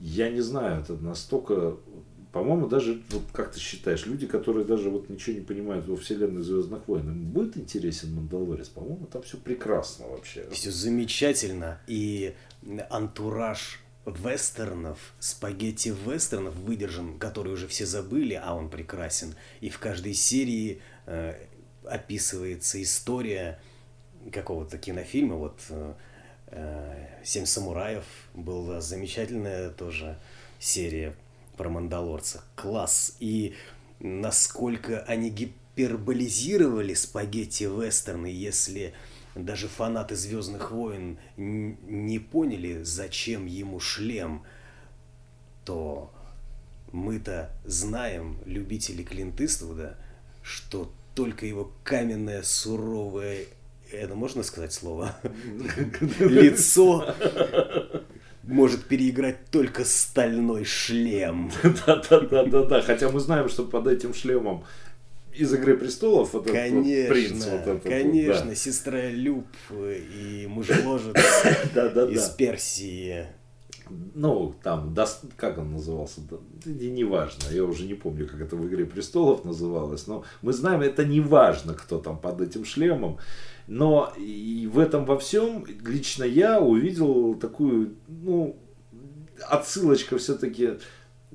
[0.00, 1.78] Я не знаю, это настолько
[2.30, 6.42] по-моему, даже, вот как ты считаешь, люди, которые даже вот ничего не понимают во вселенной
[6.42, 8.68] Звездных войн, им будет интересен Мандалорец?
[8.68, 10.44] По-моему, там все прекрасно вообще.
[10.50, 11.78] Все замечательно.
[11.86, 12.34] И
[12.90, 19.34] антураж вестернов, спагетти вестернов выдержан, которые уже все забыли, а он прекрасен.
[19.60, 21.34] И в каждой серии э,
[21.84, 23.60] описывается история
[24.32, 25.36] какого-то кинофильма.
[25.36, 25.94] Вот э,
[26.48, 30.18] э «Семь самураев» была замечательная тоже
[30.58, 31.14] серия
[31.56, 32.42] про Мандалорца.
[32.54, 33.16] Класс.
[33.20, 33.54] И
[34.00, 38.92] насколько они гиперболизировали спагетти-вестерны, если
[39.34, 44.42] даже фанаты Звездных войн не поняли, зачем ему шлем,
[45.64, 46.12] то
[46.92, 49.96] мы-то знаем, любители Клинт Иствуда,
[50.42, 53.46] что только его каменное, суровое,
[53.90, 55.16] это можно сказать слово?
[56.20, 57.14] Лицо
[58.42, 61.50] может переиграть только стальной шлем.
[61.86, 62.82] Да-да-да-да-да.
[62.82, 64.64] Хотя мы знаем, что под этим шлемом
[65.36, 68.54] из Игры престолов вот конечно, этот принц вот этот конечно, да.
[68.54, 71.16] сестра Люб и мужеложец
[72.10, 72.28] из.
[72.30, 73.26] Персии.
[74.14, 74.94] Ну, там,
[75.36, 76.36] как он назывался, да,
[76.70, 80.80] не важно, я уже не помню, как это в «Игре престолов» называлось, но мы знаем,
[80.80, 83.18] это не важно, кто там под этим шлемом.
[83.66, 88.56] Но и в этом во всем лично я увидел такую, ну,
[89.48, 90.74] отсылочка все-таки,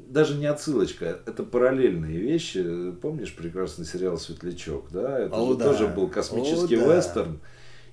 [0.09, 2.91] даже не отсылочка, это параллельные вещи.
[3.01, 5.19] Помнишь прекрасный сериал «Светлячок», да?
[5.19, 5.65] Это О, же да.
[5.65, 7.39] тоже был космический О, вестерн.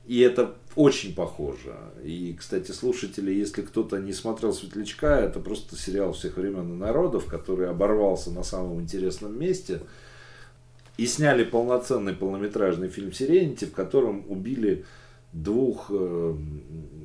[0.07, 1.77] И это очень похоже.
[2.03, 7.27] И, кстати, слушатели, если кто-то не смотрел «Светлячка», это просто сериал всех времен и народов,
[7.27, 9.81] который оборвался на самом интересном месте–
[10.97, 14.85] и сняли полноценный полнометражный фильм «Сиренити», в котором убили
[15.33, 16.37] двух э,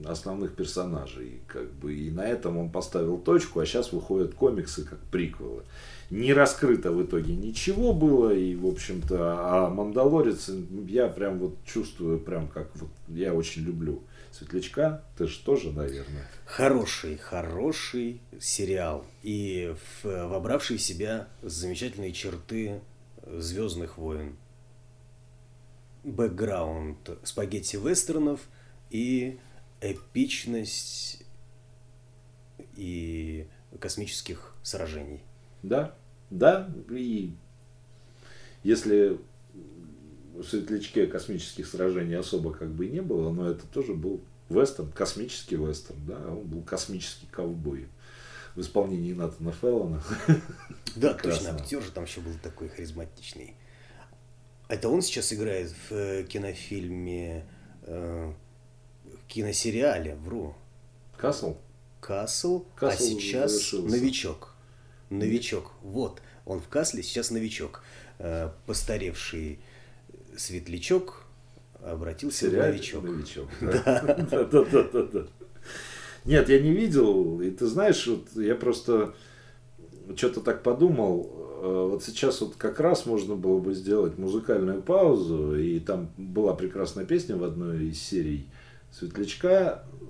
[0.05, 1.41] основных персонажей.
[1.47, 5.63] Как бы, и на этом он поставил точку, а сейчас выходят комиксы как приквелы.
[6.09, 10.49] Не раскрыто в итоге ничего было, и, в общем-то, а «Мандалорец»
[10.88, 14.03] я прям вот чувствую, прям как вот я очень люблю.
[14.32, 16.28] Светлячка, ты же тоже, наверное.
[16.45, 19.05] Хороший, хороший сериал.
[19.24, 22.82] И вобравший в себя замечательные черты
[23.28, 24.36] Звездных войн,
[26.04, 28.41] бэкграунд спагетти-вестернов
[28.89, 29.39] и
[29.82, 31.24] эпичность
[32.76, 33.47] и
[33.80, 35.24] космических сражений.
[35.64, 35.95] Да,
[36.30, 37.36] да, и
[38.64, 39.20] если
[40.36, 44.91] в Светлячке космических сражений особо как бы и не было, но это тоже был вестерн,
[44.91, 47.88] космический вестерн, да, он был космический ковбой
[48.56, 50.04] в исполнении Натана Феллона.
[50.95, 53.56] Да, точно, актер же там еще был такой харизматичный.
[54.72, 57.45] Это он сейчас играет в э, кинофильме,
[57.84, 58.34] э,
[59.28, 60.55] киносериале, вру.
[61.17, 61.57] Касл?
[61.99, 63.89] Касл, а сейчас завершился.
[63.89, 64.55] новичок.
[65.09, 65.74] Новичок.
[65.82, 67.84] Вот, он в Касле, сейчас новичок.
[68.17, 69.59] Э, постаревший
[70.38, 71.26] светлячок
[71.84, 73.03] обратился в новичок.
[73.03, 73.49] новичок.
[73.59, 74.01] Да,
[74.32, 75.28] да, да, да, да.
[76.24, 77.41] Нет, я не видел.
[77.41, 79.15] И ты знаешь, вот я просто
[80.15, 81.40] что-то так подумал.
[81.62, 85.55] Э, вот сейчас вот как раз можно было бы сделать музыкальную паузу.
[85.55, 88.47] И там была прекрасная песня в одной из серий
[88.91, 90.05] Светлячка э,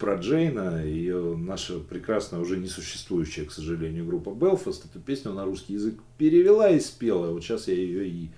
[0.00, 5.44] про Джейна, ее наша прекрасная, уже не существующая, к сожалению, группа Белфаст, эту песню на
[5.44, 7.30] русский язык перевела и спела.
[7.30, 8.30] Вот сейчас я ее и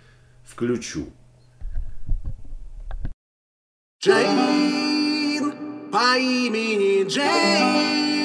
[0.45, 1.07] включу.
[4.03, 4.77] Джейн!
[5.91, 8.16] по имени Джейн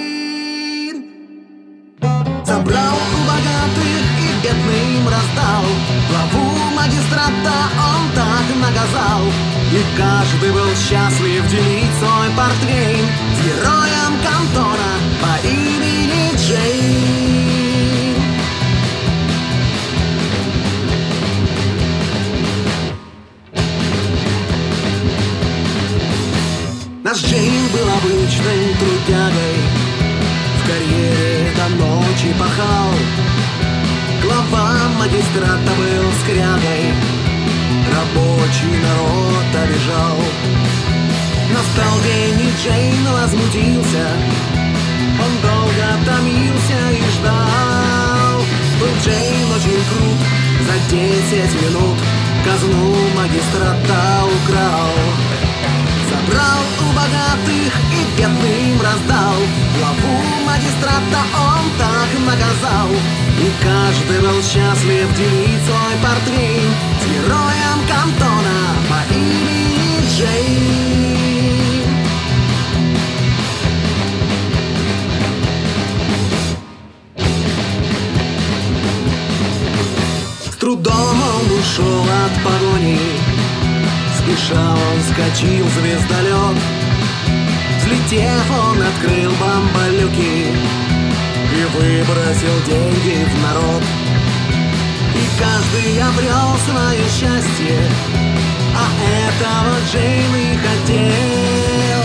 [2.62, 5.66] Забрал у богатых и бедным раздал.
[6.10, 6.46] Главу
[6.76, 9.22] магистрата он так наказал.
[9.72, 14.92] И каждый был счастлив делить свой портвейн С героем кантона
[15.22, 17.02] по имени Джейн.
[27.04, 29.41] Наш Джейн был обычным трудягой
[32.22, 32.94] ночи пахал.
[34.22, 36.94] Глава магистрата был скрягой
[37.94, 40.18] Рабочий народ обижал.
[41.54, 44.08] Настал день, и Джейн возмутился.
[45.20, 48.40] Он долго томился и ждал.
[48.80, 50.20] Был Джейн очень крут.
[50.68, 51.98] За десять минут
[52.46, 55.41] казну магистрата украл
[56.32, 59.36] Забрал у богатых и бедным раздал.
[59.78, 60.16] Главу
[60.46, 62.90] магистрата он так наказал.
[63.40, 70.62] И каждый был счастлив делить свой портрет С героем кантона по имени Джей.
[80.46, 83.41] С трудом он ушел от погони
[84.32, 86.58] Спеша он скочил в звездолет
[87.80, 90.56] Взлетев, он открыл бамбалюки
[91.54, 93.84] И выбросил деньги в народ.
[95.16, 97.78] И каждый обрел свое счастье
[98.74, 102.04] А этого Джейн и хотел.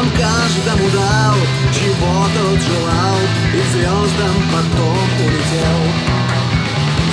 [0.00, 1.34] Он каждому дал,
[1.72, 3.18] чего тот желал
[3.54, 5.80] И звездам потом улетел.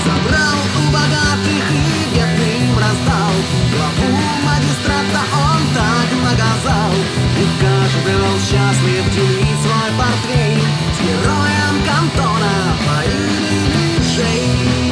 [0.06, 6.92] Забрал у богатых и бедным раздал Главу магистрата он так наказал.
[7.38, 10.62] И каждый был счастлив делить свой портвейн
[10.94, 14.85] С героем кантона по имени Джей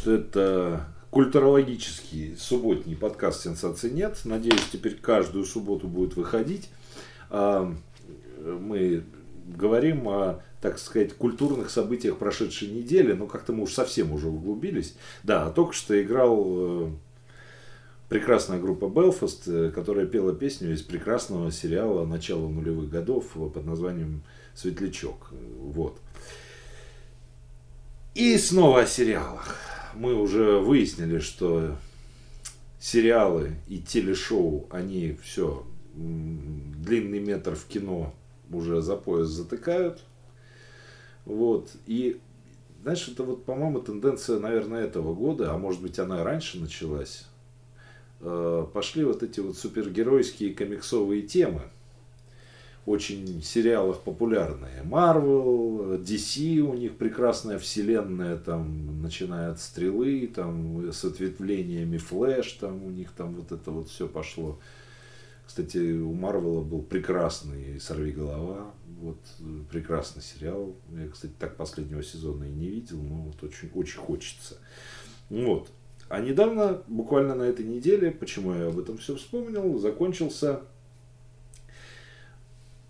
[0.00, 4.18] что это культурологический субботний подкаст «Сенсации нет».
[4.24, 6.70] Надеюсь, теперь каждую субботу будет выходить.
[7.28, 7.70] А,
[8.38, 9.04] Мы
[9.46, 14.94] говорим о, так сказать, культурных событиях прошедшей недели, но как-то мы уж совсем уже углубились.
[15.22, 16.90] Да, а только что играл э,
[18.08, 24.22] прекрасная группа Белфаст, э, которая пела песню из прекрасного сериала начала нулевых годов под названием
[24.54, 25.34] «Светлячок».
[25.58, 26.00] Вот.
[28.14, 29.69] И снова о сериалах.
[30.00, 31.76] Мы уже выяснили, что
[32.78, 38.14] сериалы и телешоу, они все, длинный метр в кино
[38.50, 40.00] уже за пояс затыкают.
[41.26, 41.72] Вот.
[41.84, 42.18] И,
[42.80, 47.26] знаешь, это вот, по-моему, тенденция, наверное, этого года, а может быть, она раньше началась.
[48.20, 51.60] Э, Пошли вот эти вот супергеройские комиксовые темы
[52.86, 54.82] очень сериалах популярные.
[54.84, 62.84] Marvel, DC, у них прекрасная вселенная, там, начиная от стрелы, там, с ответвлениями Флэш, там,
[62.84, 64.58] у них там вот это вот все пошло.
[65.46, 69.18] Кстати, у Марвела был прекрасный «Сорви голова», вот,
[69.70, 70.76] прекрасный сериал.
[70.92, 74.58] Я, кстати, так последнего сезона и не видел, но вот очень, очень хочется.
[75.28, 75.70] Вот.
[76.08, 80.60] А недавно, буквально на этой неделе, почему я об этом все вспомнил, закончился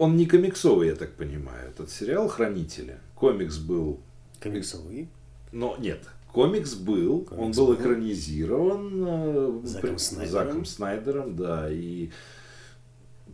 [0.01, 2.96] он не комиксовый, я так понимаю, этот сериал «Хранители».
[3.14, 4.01] Комикс был...
[4.40, 5.09] Комиксовый.
[5.53, 6.01] Но нет,
[6.32, 7.74] комикс был, Комикс он был был.
[7.74, 10.46] экранизирован э, Заком при- Снайдером.
[10.46, 12.11] Заком Снайдером, да, и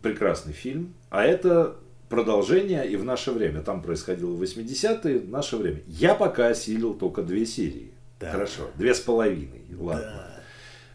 [0.01, 0.93] прекрасный фильм.
[1.09, 1.77] А это
[2.09, 3.61] продолжение и в наше время.
[3.61, 5.81] Там происходило в 80-е, в наше время.
[5.87, 7.91] Я пока осилил только две серии.
[8.19, 8.31] Да.
[8.31, 10.01] Хорошо, две с половиной, ладно.
[10.03, 10.36] Да.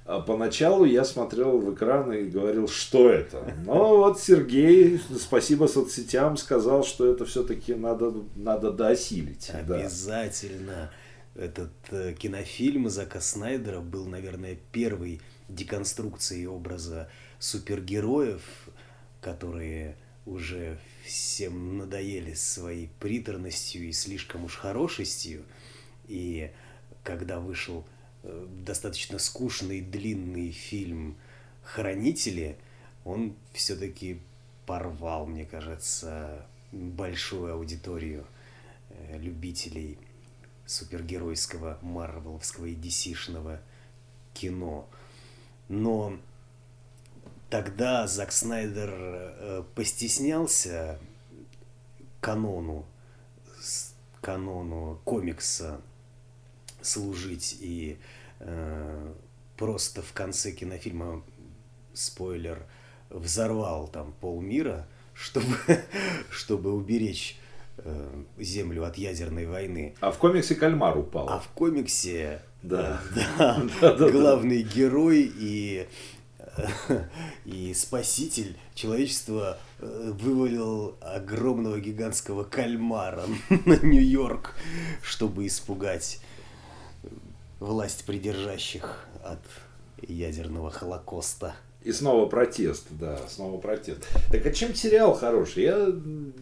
[0.05, 3.55] А поначалу я смотрел в экран и говорил, что это.
[3.65, 9.51] Но вот Сергей, спасибо соцсетям, сказал, что это все-таки надо, надо доосилить.
[9.67, 9.77] Да.
[9.77, 10.91] Обязательно.
[11.35, 18.43] Этот э, кинофильм Зака Снайдера был, наверное, первой деконструкцией образа супергероев,
[19.21, 19.97] которые
[20.27, 25.45] уже всем надоели своей приторностью и слишком уж хорошестью.
[26.07, 26.51] И
[27.03, 27.85] когда вышел
[28.23, 31.17] достаточно скучный длинный фильм
[31.63, 32.57] «Хранители»,
[33.05, 34.21] он все-таки
[34.67, 38.27] порвал, мне кажется, большую аудиторию
[38.91, 39.99] э, любителей
[40.67, 43.61] супергеройского, марвеловского и DC-шного
[44.35, 44.89] кино.
[45.69, 46.17] Но
[47.51, 50.99] тогда Зак Снайдер э, постеснялся
[52.21, 52.87] канону,
[54.21, 55.81] канону комикса
[56.83, 57.99] служить и
[58.41, 59.13] э,
[59.57, 61.23] просто в конце кинофильма,
[61.95, 62.65] спойлер,
[63.11, 65.47] взорвал там полмира, чтобы,
[66.31, 67.39] чтобы уберечь
[67.79, 69.95] э, Землю от ядерной войны.
[70.01, 71.29] А в комиксе кальмар упал.
[71.29, 73.01] А в комиксе Да.
[73.15, 74.11] э, да, Да-да-да.
[74.11, 75.87] главный герой и,
[76.39, 76.67] э,
[77.45, 83.25] и спаситель человечества э, вывалил огромного гигантского кальмара
[83.67, 84.55] на Нью-Йорк,
[85.03, 86.21] чтобы испугать
[87.63, 89.41] власть придержащих от
[90.03, 91.55] ядерного холокоста.
[91.83, 94.07] И снова протест, да, снова протест.
[94.31, 95.65] Так а чем сериал хороший?
[95.65, 95.93] Я...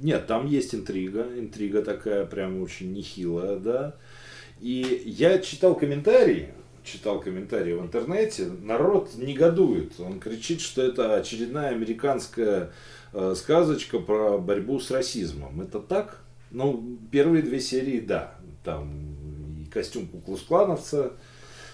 [0.02, 3.94] Нет, там есть интрига, интрига такая прям очень нехилая, да.
[4.60, 6.52] И я читал комментарии,
[6.84, 9.98] читал комментарии в интернете, народ негодует.
[9.98, 12.72] Он кричит, что это очередная американская
[13.14, 15.62] э, сказочка про борьбу с расизмом.
[15.62, 16.22] Это так?
[16.50, 18.34] Ну, первые две серии, да.
[18.62, 19.19] Там
[19.70, 21.12] костюм Куклус-клановца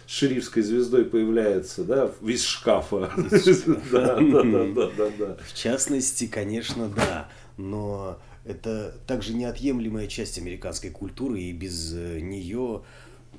[0.06, 3.10] с шерифской звездой появляется, да, из шкафа.
[3.90, 5.36] Да, да, да, да, да.
[5.44, 12.82] В частности, конечно, да, но это также неотъемлемая часть американской культуры, и без э, нее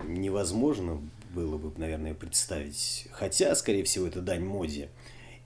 [0.06, 1.02] невозможно
[1.34, 3.08] было бы, наверное, представить.
[3.12, 4.90] Хотя, скорее всего, это дань моде.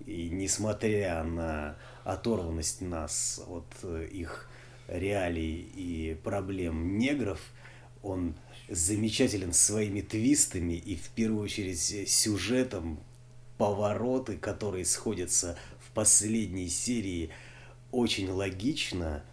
[0.05, 4.49] И несмотря на оторванность нас от э, их
[4.87, 7.39] реалий и проблем негров,
[8.01, 8.33] он
[8.71, 12.99] замечателен своими твистами и в первую очередь сюжетом,
[13.57, 17.29] повороты, которые сходятся в последней серии,
[17.91, 19.23] очень логично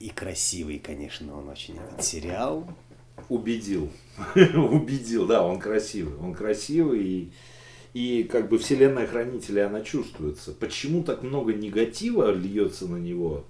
[0.00, 2.68] и красивый, конечно, он очень этот сериал.
[3.28, 3.90] Убедил.
[4.34, 6.16] Убедил, да, он красивый.
[6.18, 7.32] Он красивый и,
[7.94, 10.52] и как бы вселенная хранителя, она чувствуется.
[10.52, 13.44] Почему так много негатива льется на него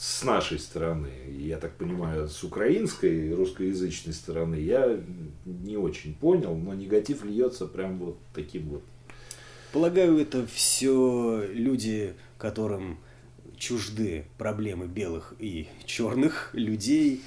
[0.00, 4.98] с нашей стороны, я так понимаю, с украинской, русскоязычной стороны, я
[5.44, 8.82] не очень понял, но негатив льется прям вот таким вот.
[9.74, 12.98] Полагаю, это все люди, которым
[13.58, 17.22] чужды проблемы белых и черных людей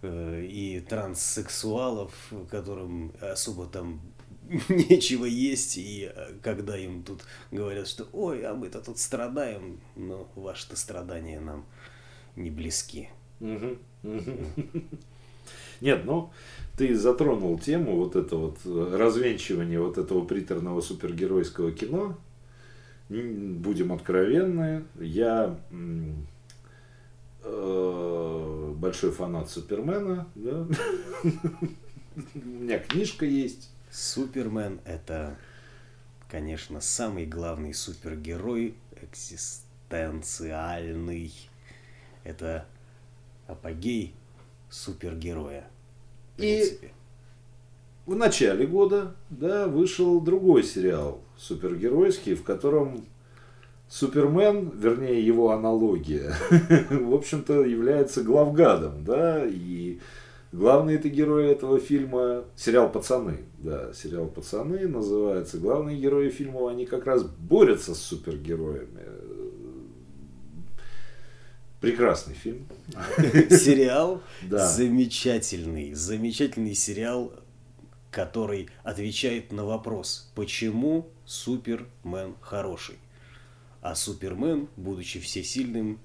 [0.00, 2.14] э, и транссексуалов,
[2.50, 4.00] которым особо там
[4.70, 7.20] нечего есть, и э, когда им тут
[7.50, 11.66] говорят, что ой, а мы-то тут страдаем, но ваши-то страдания нам
[12.36, 13.08] не близки.
[15.80, 16.30] Нет, ну,
[16.76, 22.16] ты затронул тему вот это вот э, развенчивание вот этого приторного супергеройского кино.
[23.08, 25.58] Будем откровенны, я
[27.42, 30.66] э, большой фанат Супермена, да.
[32.34, 33.70] У меня книжка есть.
[33.90, 35.36] Супермен это,
[36.30, 41.32] конечно, самый главный супергерой экзистенциальный.
[42.24, 42.66] Это
[43.46, 44.14] апогей
[44.70, 45.68] супергероя.
[46.36, 46.90] В И- принципе.
[48.06, 53.06] В начале года, да, вышел другой сериал супергеройский, в котором
[53.88, 56.34] Супермен, вернее его аналогия,
[56.90, 60.00] в общем-то является главгадом, да, и
[60.52, 66.86] главный это герой этого фильма, сериал «Пацаны», да, сериал «Пацаны» называется, главные герои фильма, они
[66.86, 69.02] как раз борются с супергероями.
[71.84, 72.66] Прекрасный фильм.
[73.50, 74.66] Сериал Да.
[74.66, 77.32] замечательный, замечательный сериал,
[78.10, 82.96] который отвечает на вопрос, почему Супермен хороший.
[83.82, 85.98] А Супермен, будучи всесильным,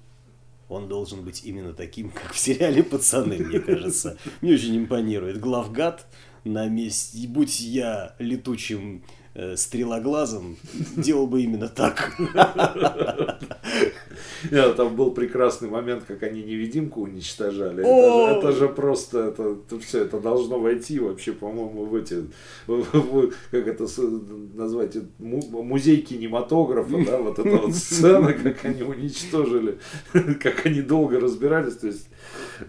[0.68, 4.18] он должен быть именно таким, как в сериале «Пацаны», мне кажется.
[4.40, 5.40] Мне очень импонирует.
[5.40, 6.06] Главгад
[6.44, 7.26] на месте.
[7.26, 9.02] Будь я летучим
[9.34, 10.56] э, стрелоглазом,
[10.96, 12.16] делал бы именно так.
[14.50, 17.80] Да, там был прекрасный момент, как они невидимку уничтожали.
[17.84, 17.88] Это
[18.32, 22.24] же, это же просто, это, все, это должно войти вообще, по-моему, в эти,
[22.66, 23.86] в- в- как это
[24.54, 29.78] назвать, это му- музей кинематографа, да, вот эта вот сцена, как они уничтожили,
[30.12, 32.08] как они долго разбирались, то есть,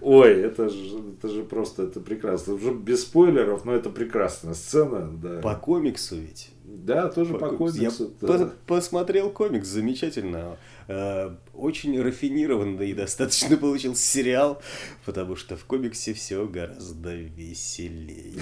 [0.02, 5.10] ой, это же, это же просто, это прекрасно, уже без спойлеров, но это прекрасная сцена,
[5.22, 5.40] да.
[5.42, 6.51] По комиксу ведь.
[6.74, 7.82] Да, тоже по комиксу.
[8.22, 8.38] Я да.
[8.38, 10.58] по- посмотрел комикс, замечательно.
[10.88, 14.62] Э, Очень рафинированный и достаточно получился сериал,
[15.06, 18.42] потому что в комиксе все гораздо веселее.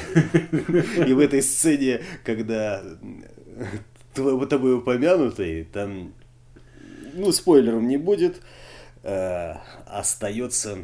[1.08, 2.84] И в этой сцене, когда
[4.14, 6.14] твой, тобой упомянутый, там,
[7.14, 8.42] ну, спойлером не будет,
[9.04, 9.56] э,
[9.88, 10.78] остается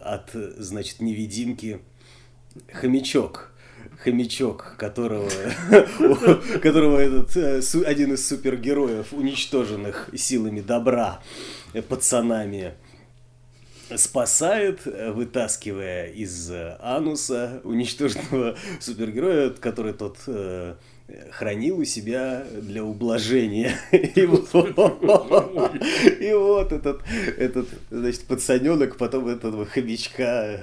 [0.00, 1.80] от, значит, невидимки
[2.72, 3.52] хомячок.
[4.02, 5.28] Хомячок, которого,
[6.62, 11.20] которого этот, э, один из супергероев, уничтоженных силами добра,
[11.72, 12.74] э, пацанами,
[13.94, 20.18] спасает, э, вытаскивая из ануса уничтоженного супергероя, который тот
[21.32, 23.72] хранил у себя для ублажения.
[23.92, 24.26] И
[26.32, 27.00] вот, этот,
[27.38, 30.60] этот, значит, пацаненок потом этого хомячка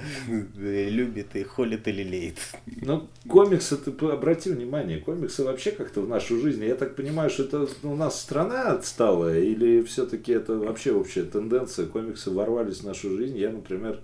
[0.56, 2.36] э, любит и холит и лелеет.
[2.82, 7.30] Ну, комиксы, ты п- обрати внимание, комиксы вообще как-то в нашу жизнь, я так понимаю,
[7.30, 12.86] что это у нас страна отсталая, или все-таки это вообще общая тенденция, комиксы ворвались в
[12.86, 13.38] нашу жизнь.
[13.38, 14.00] Я, например,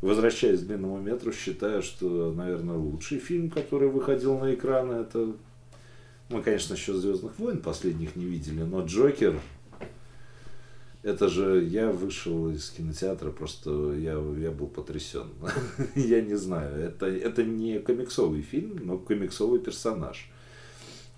[0.00, 5.32] возвращаясь к длинному метру, считаю, что, наверное, лучший фильм, который выходил на экраны, это...
[6.30, 9.40] Мы, конечно, еще Звездных войн последних не видели, но Джокер,
[11.02, 15.28] это же я вышел из кинотеатра, просто я, я был потрясен.
[15.94, 20.30] я не знаю, это, это не комиксовый фильм, но комиксовый персонаж.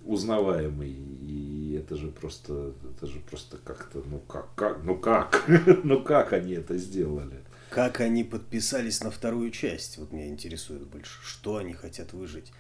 [0.05, 0.91] Узнаваемый.
[0.91, 5.45] И это же просто, это же просто как-то, ну как, как, ну как,
[5.85, 7.45] ну как они это сделали?
[7.71, 9.99] Как они подписались на вторую часть?
[9.99, 11.21] Вот меня интересует больше.
[11.23, 12.53] Что они хотят выжить?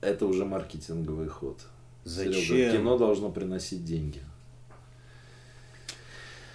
[0.00, 1.60] Это уже маркетинговый ход.
[2.04, 2.32] Зачем?
[2.32, 4.20] Серёга, кино должно приносить деньги.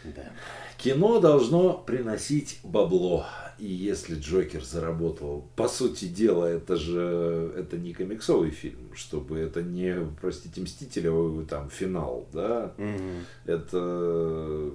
[0.04, 0.32] Да.
[0.78, 3.26] Кино должно приносить бабло.
[3.58, 9.62] И если Джокер заработал, по сути дела, это же это не комиксовый фильм, чтобы это
[9.64, 12.74] не, простите, Мстители, а там финал, да?
[12.78, 13.24] Мгм.
[13.46, 14.72] Это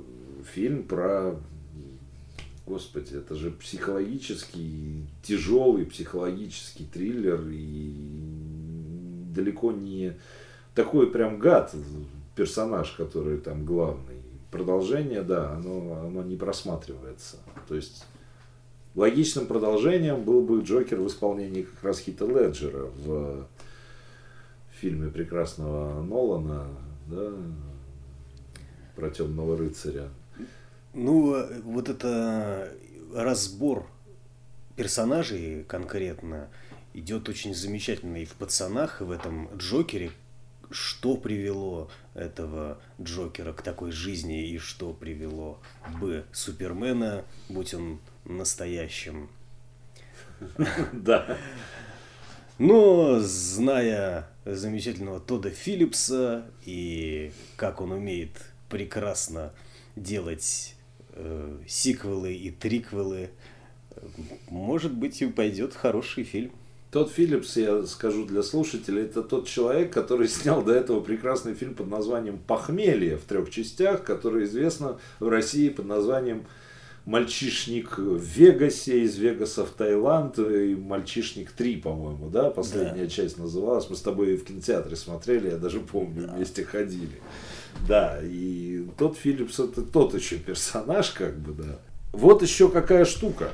[0.54, 1.36] фильм про,
[2.66, 8.59] господи, это же психологический, тяжелый психологический триллер и
[9.32, 10.16] далеко не
[10.74, 11.74] такой прям гад
[12.34, 14.16] персонаж, который там главный.
[14.50, 17.36] Продолжение, да, оно, оно не просматривается.
[17.68, 18.04] То есть
[18.94, 23.46] логичным продолжением был бы Джокер в исполнении как раз Хита Леджера в
[24.72, 26.66] фильме прекрасного Нолана,
[27.06, 27.32] да,
[28.96, 30.08] про темного рыцаря.
[30.94, 32.72] Ну, вот это
[33.14, 33.86] разбор
[34.76, 36.48] персонажей конкретно
[36.94, 40.12] идет очень замечательно и в пацанах, и в этом Джокере.
[40.72, 45.60] Что привело этого Джокера к такой жизни и что привело
[46.00, 49.28] бы Супермена, будь он настоящим.
[50.92, 51.36] Да.
[52.58, 58.30] Но, зная замечательного Тода Филлипса и как он умеет
[58.68, 59.52] прекрасно
[59.96, 60.76] делать
[61.14, 63.30] э, сиквелы и триквелы,
[64.48, 66.52] может быть, и пойдет хороший фильм.
[66.90, 71.74] Тот Филлипс, я скажу для слушателей, это тот человек, который снял до этого прекрасный фильм
[71.74, 76.46] под названием «Похмелье» в трех частях, который известно в России под названием
[77.06, 83.88] «Мальчишник в Вегасе», «Из Вегаса в Таиланд» и «Мальчишник 3», по-моему, да, последняя часть называлась.
[83.88, 87.20] Мы с тобой в кинотеатре смотрели, я даже помню, вместе ходили.
[87.86, 91.78] Да, и тот Филлипс это тот еще персонаж, как бы, да.
[92.12, 93.52] Вот еще какая штука.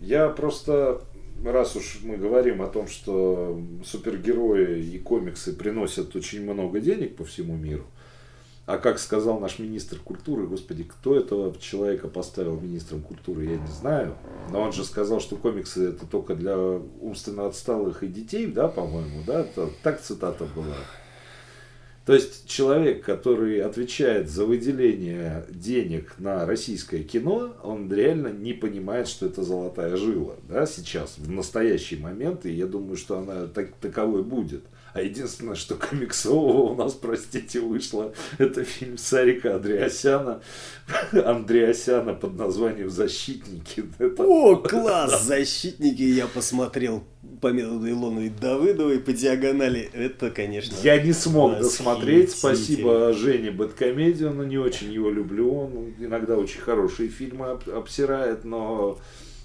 [0.00, 1.02] Я просто,
[1.44, 7.24] раз уж мы говорим о том, что супергерои и комиксы приносят очень много денег по
[7.24, 7.86] всему миру,
[8.66, 13.66] а как сказал наш министр культуры, господи, кто этого человека поставил министром культуры, я не
[13.66, 14.14] знаю.
[14.50, 19.22] Но он же сказал, что комиксы это только для умственно отсталых и детей, да, по-моему,
[19.26, 19.40] да?
[19.40, 20.76] Это, так цитата была.
[22.06, 29.06] То есть человек, который отвечает за выделение денег на российское кино, он реально не понимает,
[29.06, 33.74] что это золотая жила, да, сейчас, в настоящий момент, и я думаю, что она так,
[33.80, 34.64] таковой будет.
[34.92, 40.40] А единственное, что комиксового у нас, простите, вышло, это фильм Сарика Андреасяна,
[41.12, 43.84] Андреасяна под названием «Защитники».
[43.98, 45.22] Это- О, класс!
[45.24, 47.04] Защитники я посмотрел
[47.40, 49.90] по методу Илоновой Давыдовой по диагонали.
[49.92, 50.74] Это, конечно...
[50.82, 52.32] Я не смог досмотреть.
[52.32, 55.54] Спасибо Жене Бэткомедию, но не очень его люблю.
[55.54, 58.98] Он иногда очень хорошие фильмы об- обсирает, но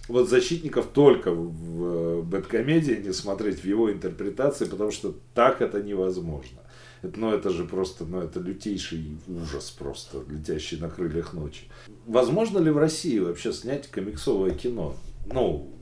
[0.08, 6.60] вот защитников только в Бэткомедии не смотреть в его интерпретации, потому что так это невозможно.
[7.02, 11.64] Это, ну, это же просто, ну, это лютейший ужас просто, летящий на крыльях ночи.
[12.08, 14.96] Возможно ли в России вообще снять комиксовое кино?
[15.32, 15.75] Ну,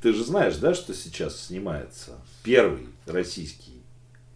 [0.00, 2.12] ты же знаешь, да, что сейчас снимается?
[2.42, 3.82] Первый российский.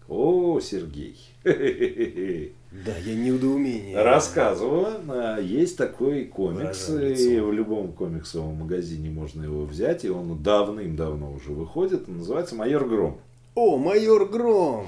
[0.09, 1.17] О, Сергей.
[2.87, 4.03] Да, я недоумение.
[4.03, 10.43] Рассказываю, а, есть такой комикс, и в любом комиксовом магазине можно его взять, и он
[10.43, 13.21] давным-давно уже выходит, он называется «Майор Гром».
[13.55, 14.87] О, майор Гром!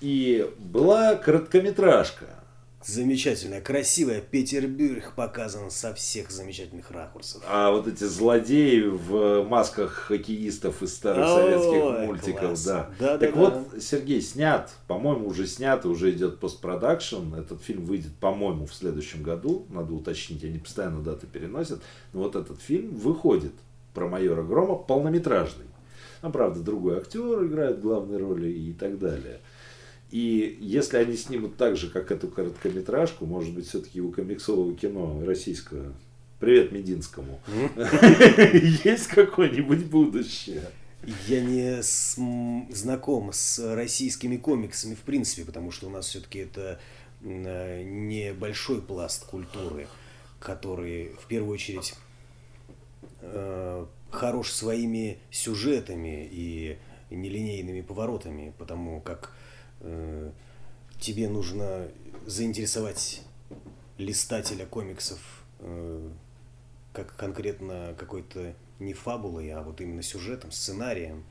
[0.00, 2.26] И была короткометражка
[2.84, 4.20] замечательная, красивая.
[4.20, 7.42] Петербург показан со всех замечательных ракурсов.
[7.46, 12.64] А вот эти злодеи в масках хоккеистов из старых советских Ой, мультиков, класс.
[12.64, 12.90] да.
[12.98, 13.80] Да, так да, вот, да.
[13.80, 17.34] Сергей снят, по-моему, уже снят, уже идет постпродакшн.
[17.34, 19.66] Этот фильм выйдет, по-моему, в следующем году.
[19.70, 21.80] Надо уточнить, они постоянно даты переносят.
[22.12, 23.52] Но вот этот фильм выходит
[23.94, 25.64] про майора Грома полнометражный.
[26.20, 29.40] Там, правда, другой актер играет главные роли и так далее.
[30.10, 35.22] И если они снимут так же, как эту короткометражку, может быть, все-таки у комиксового кино
[35.24, 35.92] российского,
[36.40, 37.40] привет Мединскому,
[38.84, 40.64] есть какое-нибудь будущее?
[41.26, 41.82] Я не
[42.72, 46.80] знаком с российскими комиксами в принципе, потому что у нас все-таки это
[47.20, 49.88] небольшой пласт культуры,
[50.40, 51.94] который в первую очередь
[53.20, 56.78] э, хорош своими сюжетами и
[57.10, 59.32] нелинейными поворотами, потому как
[59.80, 61.88] тебе нужно
[62.26, 63.22] заинтересовать
[63.98, 66.10] листателя комиксов э,
[66.92, 71.24] как конкретно какой-то не фабулой, а вот именно сюжетом, сценарием.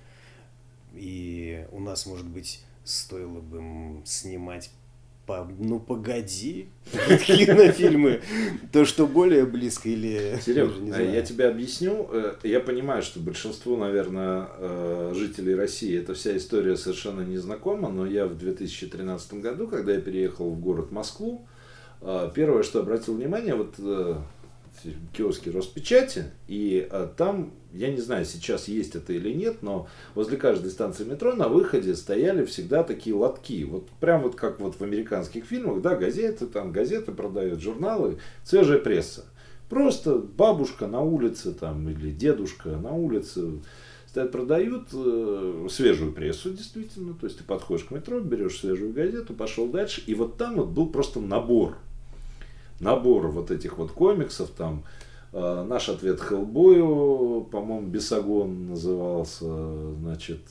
[0.93, 4.71] И у нас, может быть, стоило бы снимать
[5.27, 6.69] по, ну погоди,
[7.25, 8.21] кинофильмы,
[8.71, 10.39] то, что более близко или...
[10.43, 11.11] Серег, знаю.
[11.11, 12.09] я тебе объясню.
[12.11, 17.89] Э, Я понимаю, что большинству, наверное, э, жителей России эта вся история совершенно не знакома,
[17.89, 21.45] но я в 2013 году, когда я переехал в город Москву,
[22.01, 23.75] э, первое, что обратил внимание, вот
[25.13, 30.37] киоски Роспечати, и э, там, я не знаю, сейчас есть это или нет, но возле
[30.37, 33.63] каждой станции метро на выходе стояли всегда такие лотки.
[33.63, 38.79] Вот прям вот как вот в американских фильмах, да, газеты, там газеты продают, журналы, свежая
[38.79, 39.25] пресса.
[39.69, 43.59] Просто бабушка на улице там или дедушка на улице
[44.07, 47.13] стоят, продают э, свежую прессу, действительно.
[47.13, 50.01] То есть ты подходишь к метро, берешь свежую газету, пошел дальше.
[50.07, 51.77] И вот там вот был просто набор.
[52.79, 54.83] Набор вот этих вот комиксов, там
[55.33, 60.41] э, наш ответ Хеллбою, по-моему, Бесогон назывался, значит,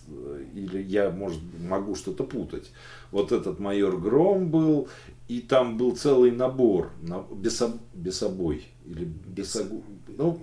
[0.55, 2.73] или я, может, могу что-то путать.
[3.13, 4.89] Вот этот майор Гром был,
[5.29, 10.43] и там был целый набор, на, бесо- бесобой, или бесогу, ну,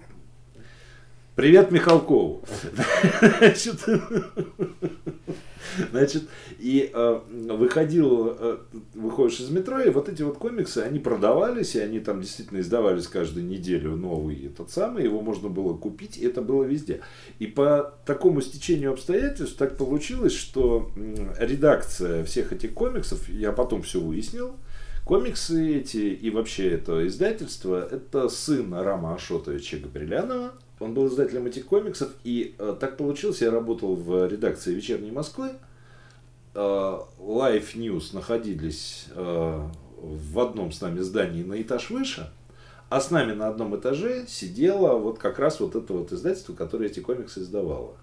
[1.36, 2.44] привет Михалкову.
[5.91, 6.24] Значит,
[6.59, 8.57] и э, выходил, э,
[8.93, 13.07] выходишь из метро, и вот эти вот комиксы, они продавались, и они там действительно издавались
[13.07, 17.01] каждую неделю новый этот самый, его можно было купить, и это было везде.
[17.39, 20.91] И по такому стечению обстоятельств так получилось, что
[21.39, 24.55] редакция всех этих комиксов, я потом все выяснил,
[25.05, 31.65] комиксы эти и вообще это издательство, это сын Рама Ашотовича Габрилянова, он был издателем этих
[31.65, 35.51] комиксов, и э, так получилось, я работал в редакции «Вечерней Москвы»,
[36.53, 42.32] э, Life News находились э, в одном с нами здании на этаж выше,
[42.89, 46.88] а с нами на одном этаже сидело вот как раз вот это вот издательство, которое
[46.89, 47.95] эти комиксы издавало.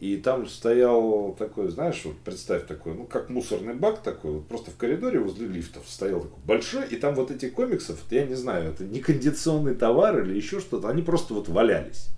[0.00, 4.70] И там стоял такой, знаешь, вот представь такой, ну как мусорный бак такой, вот просто
[4.70, 8.70] в коридоре возле лифтов стоял такой большой, и там вот эти комиксов, я не знаю,
[8.70, 12.08] это не кондиционный товар или еще что-то, они просто вот валялись.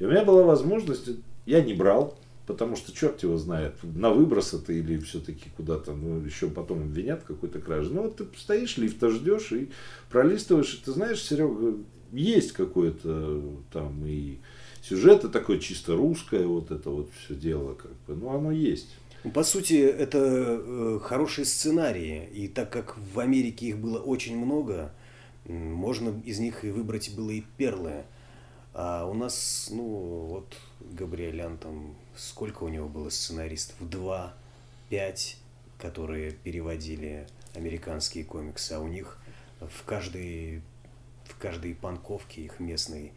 [0.00, 1.08] И у меня была возможность,
[1.46, 2.18] я не брал,
[2.48, 7.22] потому что черт его знает, на выброс это или все-таки куда-то, ну, еще потом обвинят
[7.22, 7.90] какой-то краже.
[7.92, 9.70] Ну, вот ты стоишь, лифта ждешь и
[10.10, 11.76] пролистываешь, и ты знаешь, Серега,
[12.10, 13.40] есть какое-то
[13.72, 14.38] там и
[14.88, 18.88] сюжет, такое чисто русское, вот это вот все дело, как бы, ну, оно есть.
[19.24, 24.36] Ну, По сути, это э, хорошие сценарии, и так как в Америке их было очень
[24.36, 24.92] много,
[25.44, 28.04] можно из них и выбрать было и перлы.
[28.74, 30.56] А у нас, ну, вот
[30.92, 33.76] Габриэлян там, сколько у него было сценаристов?
[33.80, 34.34] Два,
[34.88, 35.36] пять,
[35.78, 39.18] которые переводили американские комиксы, а у них
[39.60, 40.62] в каждой,
[41.24, 43.10] в каждой панковке их местной э,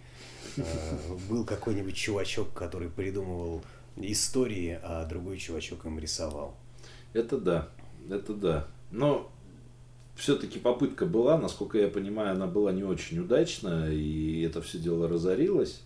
[1.29, 3.63] был какой-нибудь чувачок, который придумывал
[3.97, 6.55] истории, а другой чувачок им рисовал.
[7.13, 7.69] Это да,
[8.09, 8.67] это да.
[8.91, 9.31] Но
[10.15, 15.07] все-таки попытка была, насколько я понимаю, она была не очень удачна, и это все дело
[15.07, 15.81] разорилось.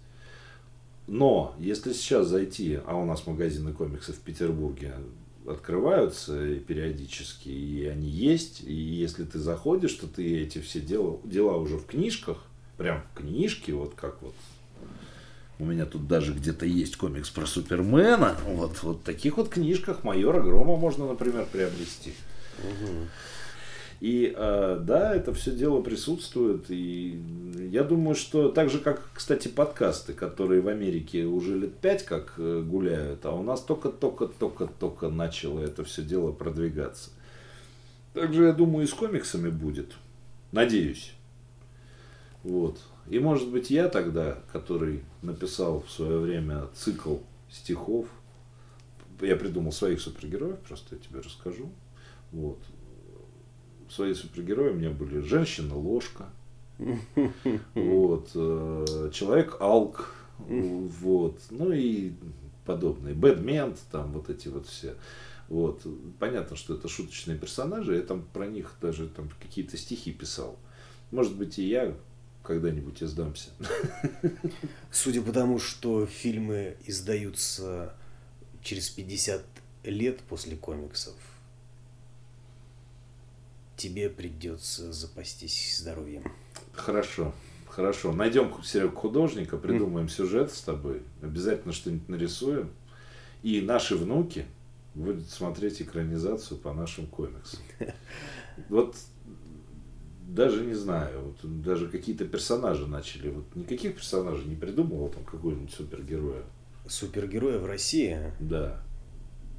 [1.08, 4.96] Но если сейчас зайти, а у нас магазины комиксов в Петербурге
[5.48, 11.58] открываются периодически, и они есть, и если ты заходишь, то ты эти все дела, дела
[11.58, 12.44] уже в книжках,
[12.78, 14.36] прям в книжке, вот как вот
[15.58, 18.36] у меня тут даже где-то есть комикс про Супермена.
[18.46, 22.14] Вот, вот в таких вот книжках майора Грома можно, например, приобрести.
[24.02, 26.66] И э, да, это все дело присутствует.
[26.70, 27.22] И
[27.72, 32.34] я думаю, что так же, как, кстати, подкасты, которые в Америке уже лет пять как
[32.38, 37.12] э, гуляют, а у нас только-только-только-только начало это все дело продвигаться.
[38.14, 39.94] Также, я думаю, и с комиксами будет.
[40.52, 41.15] Надеюсь.
[42.46, 42.80] Вот.
[43.10, 47.18] И, может быть, я тогда, который написал в свое время цикл
[47.50, 48.08] стихов,
[49.20, 51.72] я придумал своих супергероев, просто я тебе расскажу.
[52.32, 52.60] Вот.
[53.90, 56.26] Свои супергерои у меня были женщина-ложка,
[57.74, 62.14] вот, э, человек-алк, вот, ну и
[62.64, 63.16] подобные.
[63.16, 64.96] Бэдмент, там вот эти вот все.
[65.50, 65.82] Вот.
[66.20, 70.60] Понятно, что это шуточные персонажи, я там про них даже там какие-то стихи писал.
[71.10, 71.96] Может быть, и я
[72.46, 73.50] когда-нибудь издамся.
[74.92, 77.94] Судя по тому, что фильмы издаются
[78.62, 79.44] через 50
[79.84, 81.16] лет после комиксов,
[83.78, 86.24] тебе придется запастись здоровьем.
[86.72, 87.34] Хорошо.
[87.68, 88.14] Хорошо.
[88.14, 91.02] Найдем Серег художника, придумаем сюжет с тобой.
[91.22, 92.72] Обязательно что-нибудь нарисуем.
[93.44, 94.46] И наши внуки
[94.94, 97.60] будут смотреть экранизацию по нашим комиксам.
[98.70, 98.96] Вот
[100.28, 103.30] даже не знаю, вот даже какие-то персонажи начали.
[103.30, 106.44] Вот никаких персонажей не придумывал там какой-нибудь супергероя.
[106.88, 108.20] Супергероя в России?
[108.40, 108.82] Да.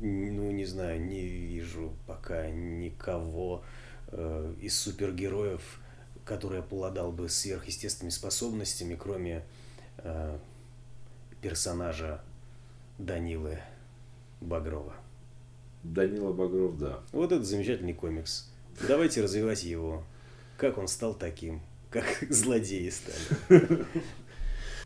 [0.01, 3.63] Ну, не знаю, не вижу пока никого
[4.09, 5.81] э, из супергероев,
[6.25, 9.45] который обладал бы сверхъестественными способностями, кроме
[9.99, 10.39] э,
[11.41, 12.21] персонажа
[12.99, 13.59] Данилы
[14.41, 14.95] Багрова.
[15.83, 17.01] Данила Багров, да.
[17.13, 18.51] Вот это замечательный комикс.
[18.87, 20.05] Давайте развивать его.
[20.57, 21.61] Как он стал таким?
[21.91, 23.85] Как злодеи стали?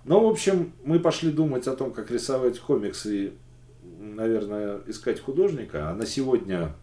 [0.04, 3.34] Ну, в общем, мы пошли думать о том, как рисовать комиксы,
[3.98, 5.90] наверное, искать художника.
[5.90, 6.74] А на сегодня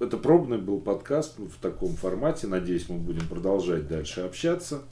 [0.00, 2.48] это пробный был подкаст в таком формате.
[2.48, 4.82] Надеюсь, мы будем продолжать дальше общаться.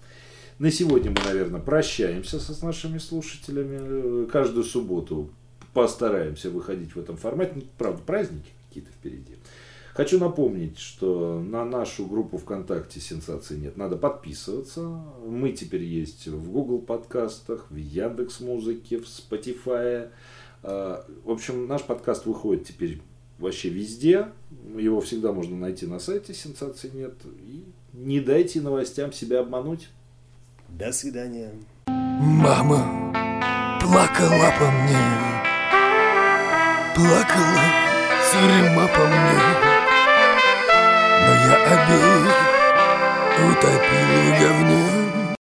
[0.60, 4.26] На сегодня мы, наверное, прощаемся с нашими слушателями.
[4.26, 5.30] Каждую субботу
[5.74, 7.52] постараемся выходить в этом формате.
[7.56, 9.34] Ну, правда, праздники какие-то впереди.
[9.98, 14.80] Хочу напомнить, что на нашу группу ВКонтакте «Сенсации нет» надо подписываться.
[15.26, 20.10] Мы теперь есть в Google подкастах, в Яндекс Музыке, в Spotify.
[20.62, 23.02] А, в общем, наш подкаст выходит теперь
[23.40, 24.28] вообще везде.
[24.76, 27.14] Его всегда можно найти на сайте «Сенсаций нет».
[27.44, 29.88] И не дайте новостям себя обмануть.
[30.68, 31.50] До свидания.
[31.88, 33.12] Мама
[33.80, 35.42] плакала по мне,
[36.94, 37.88] плакала
[38.30, 39.57] тюрьма по мне.
[41.28, 42.36] Но я обеих
[43.50, 44.97] утопил в говне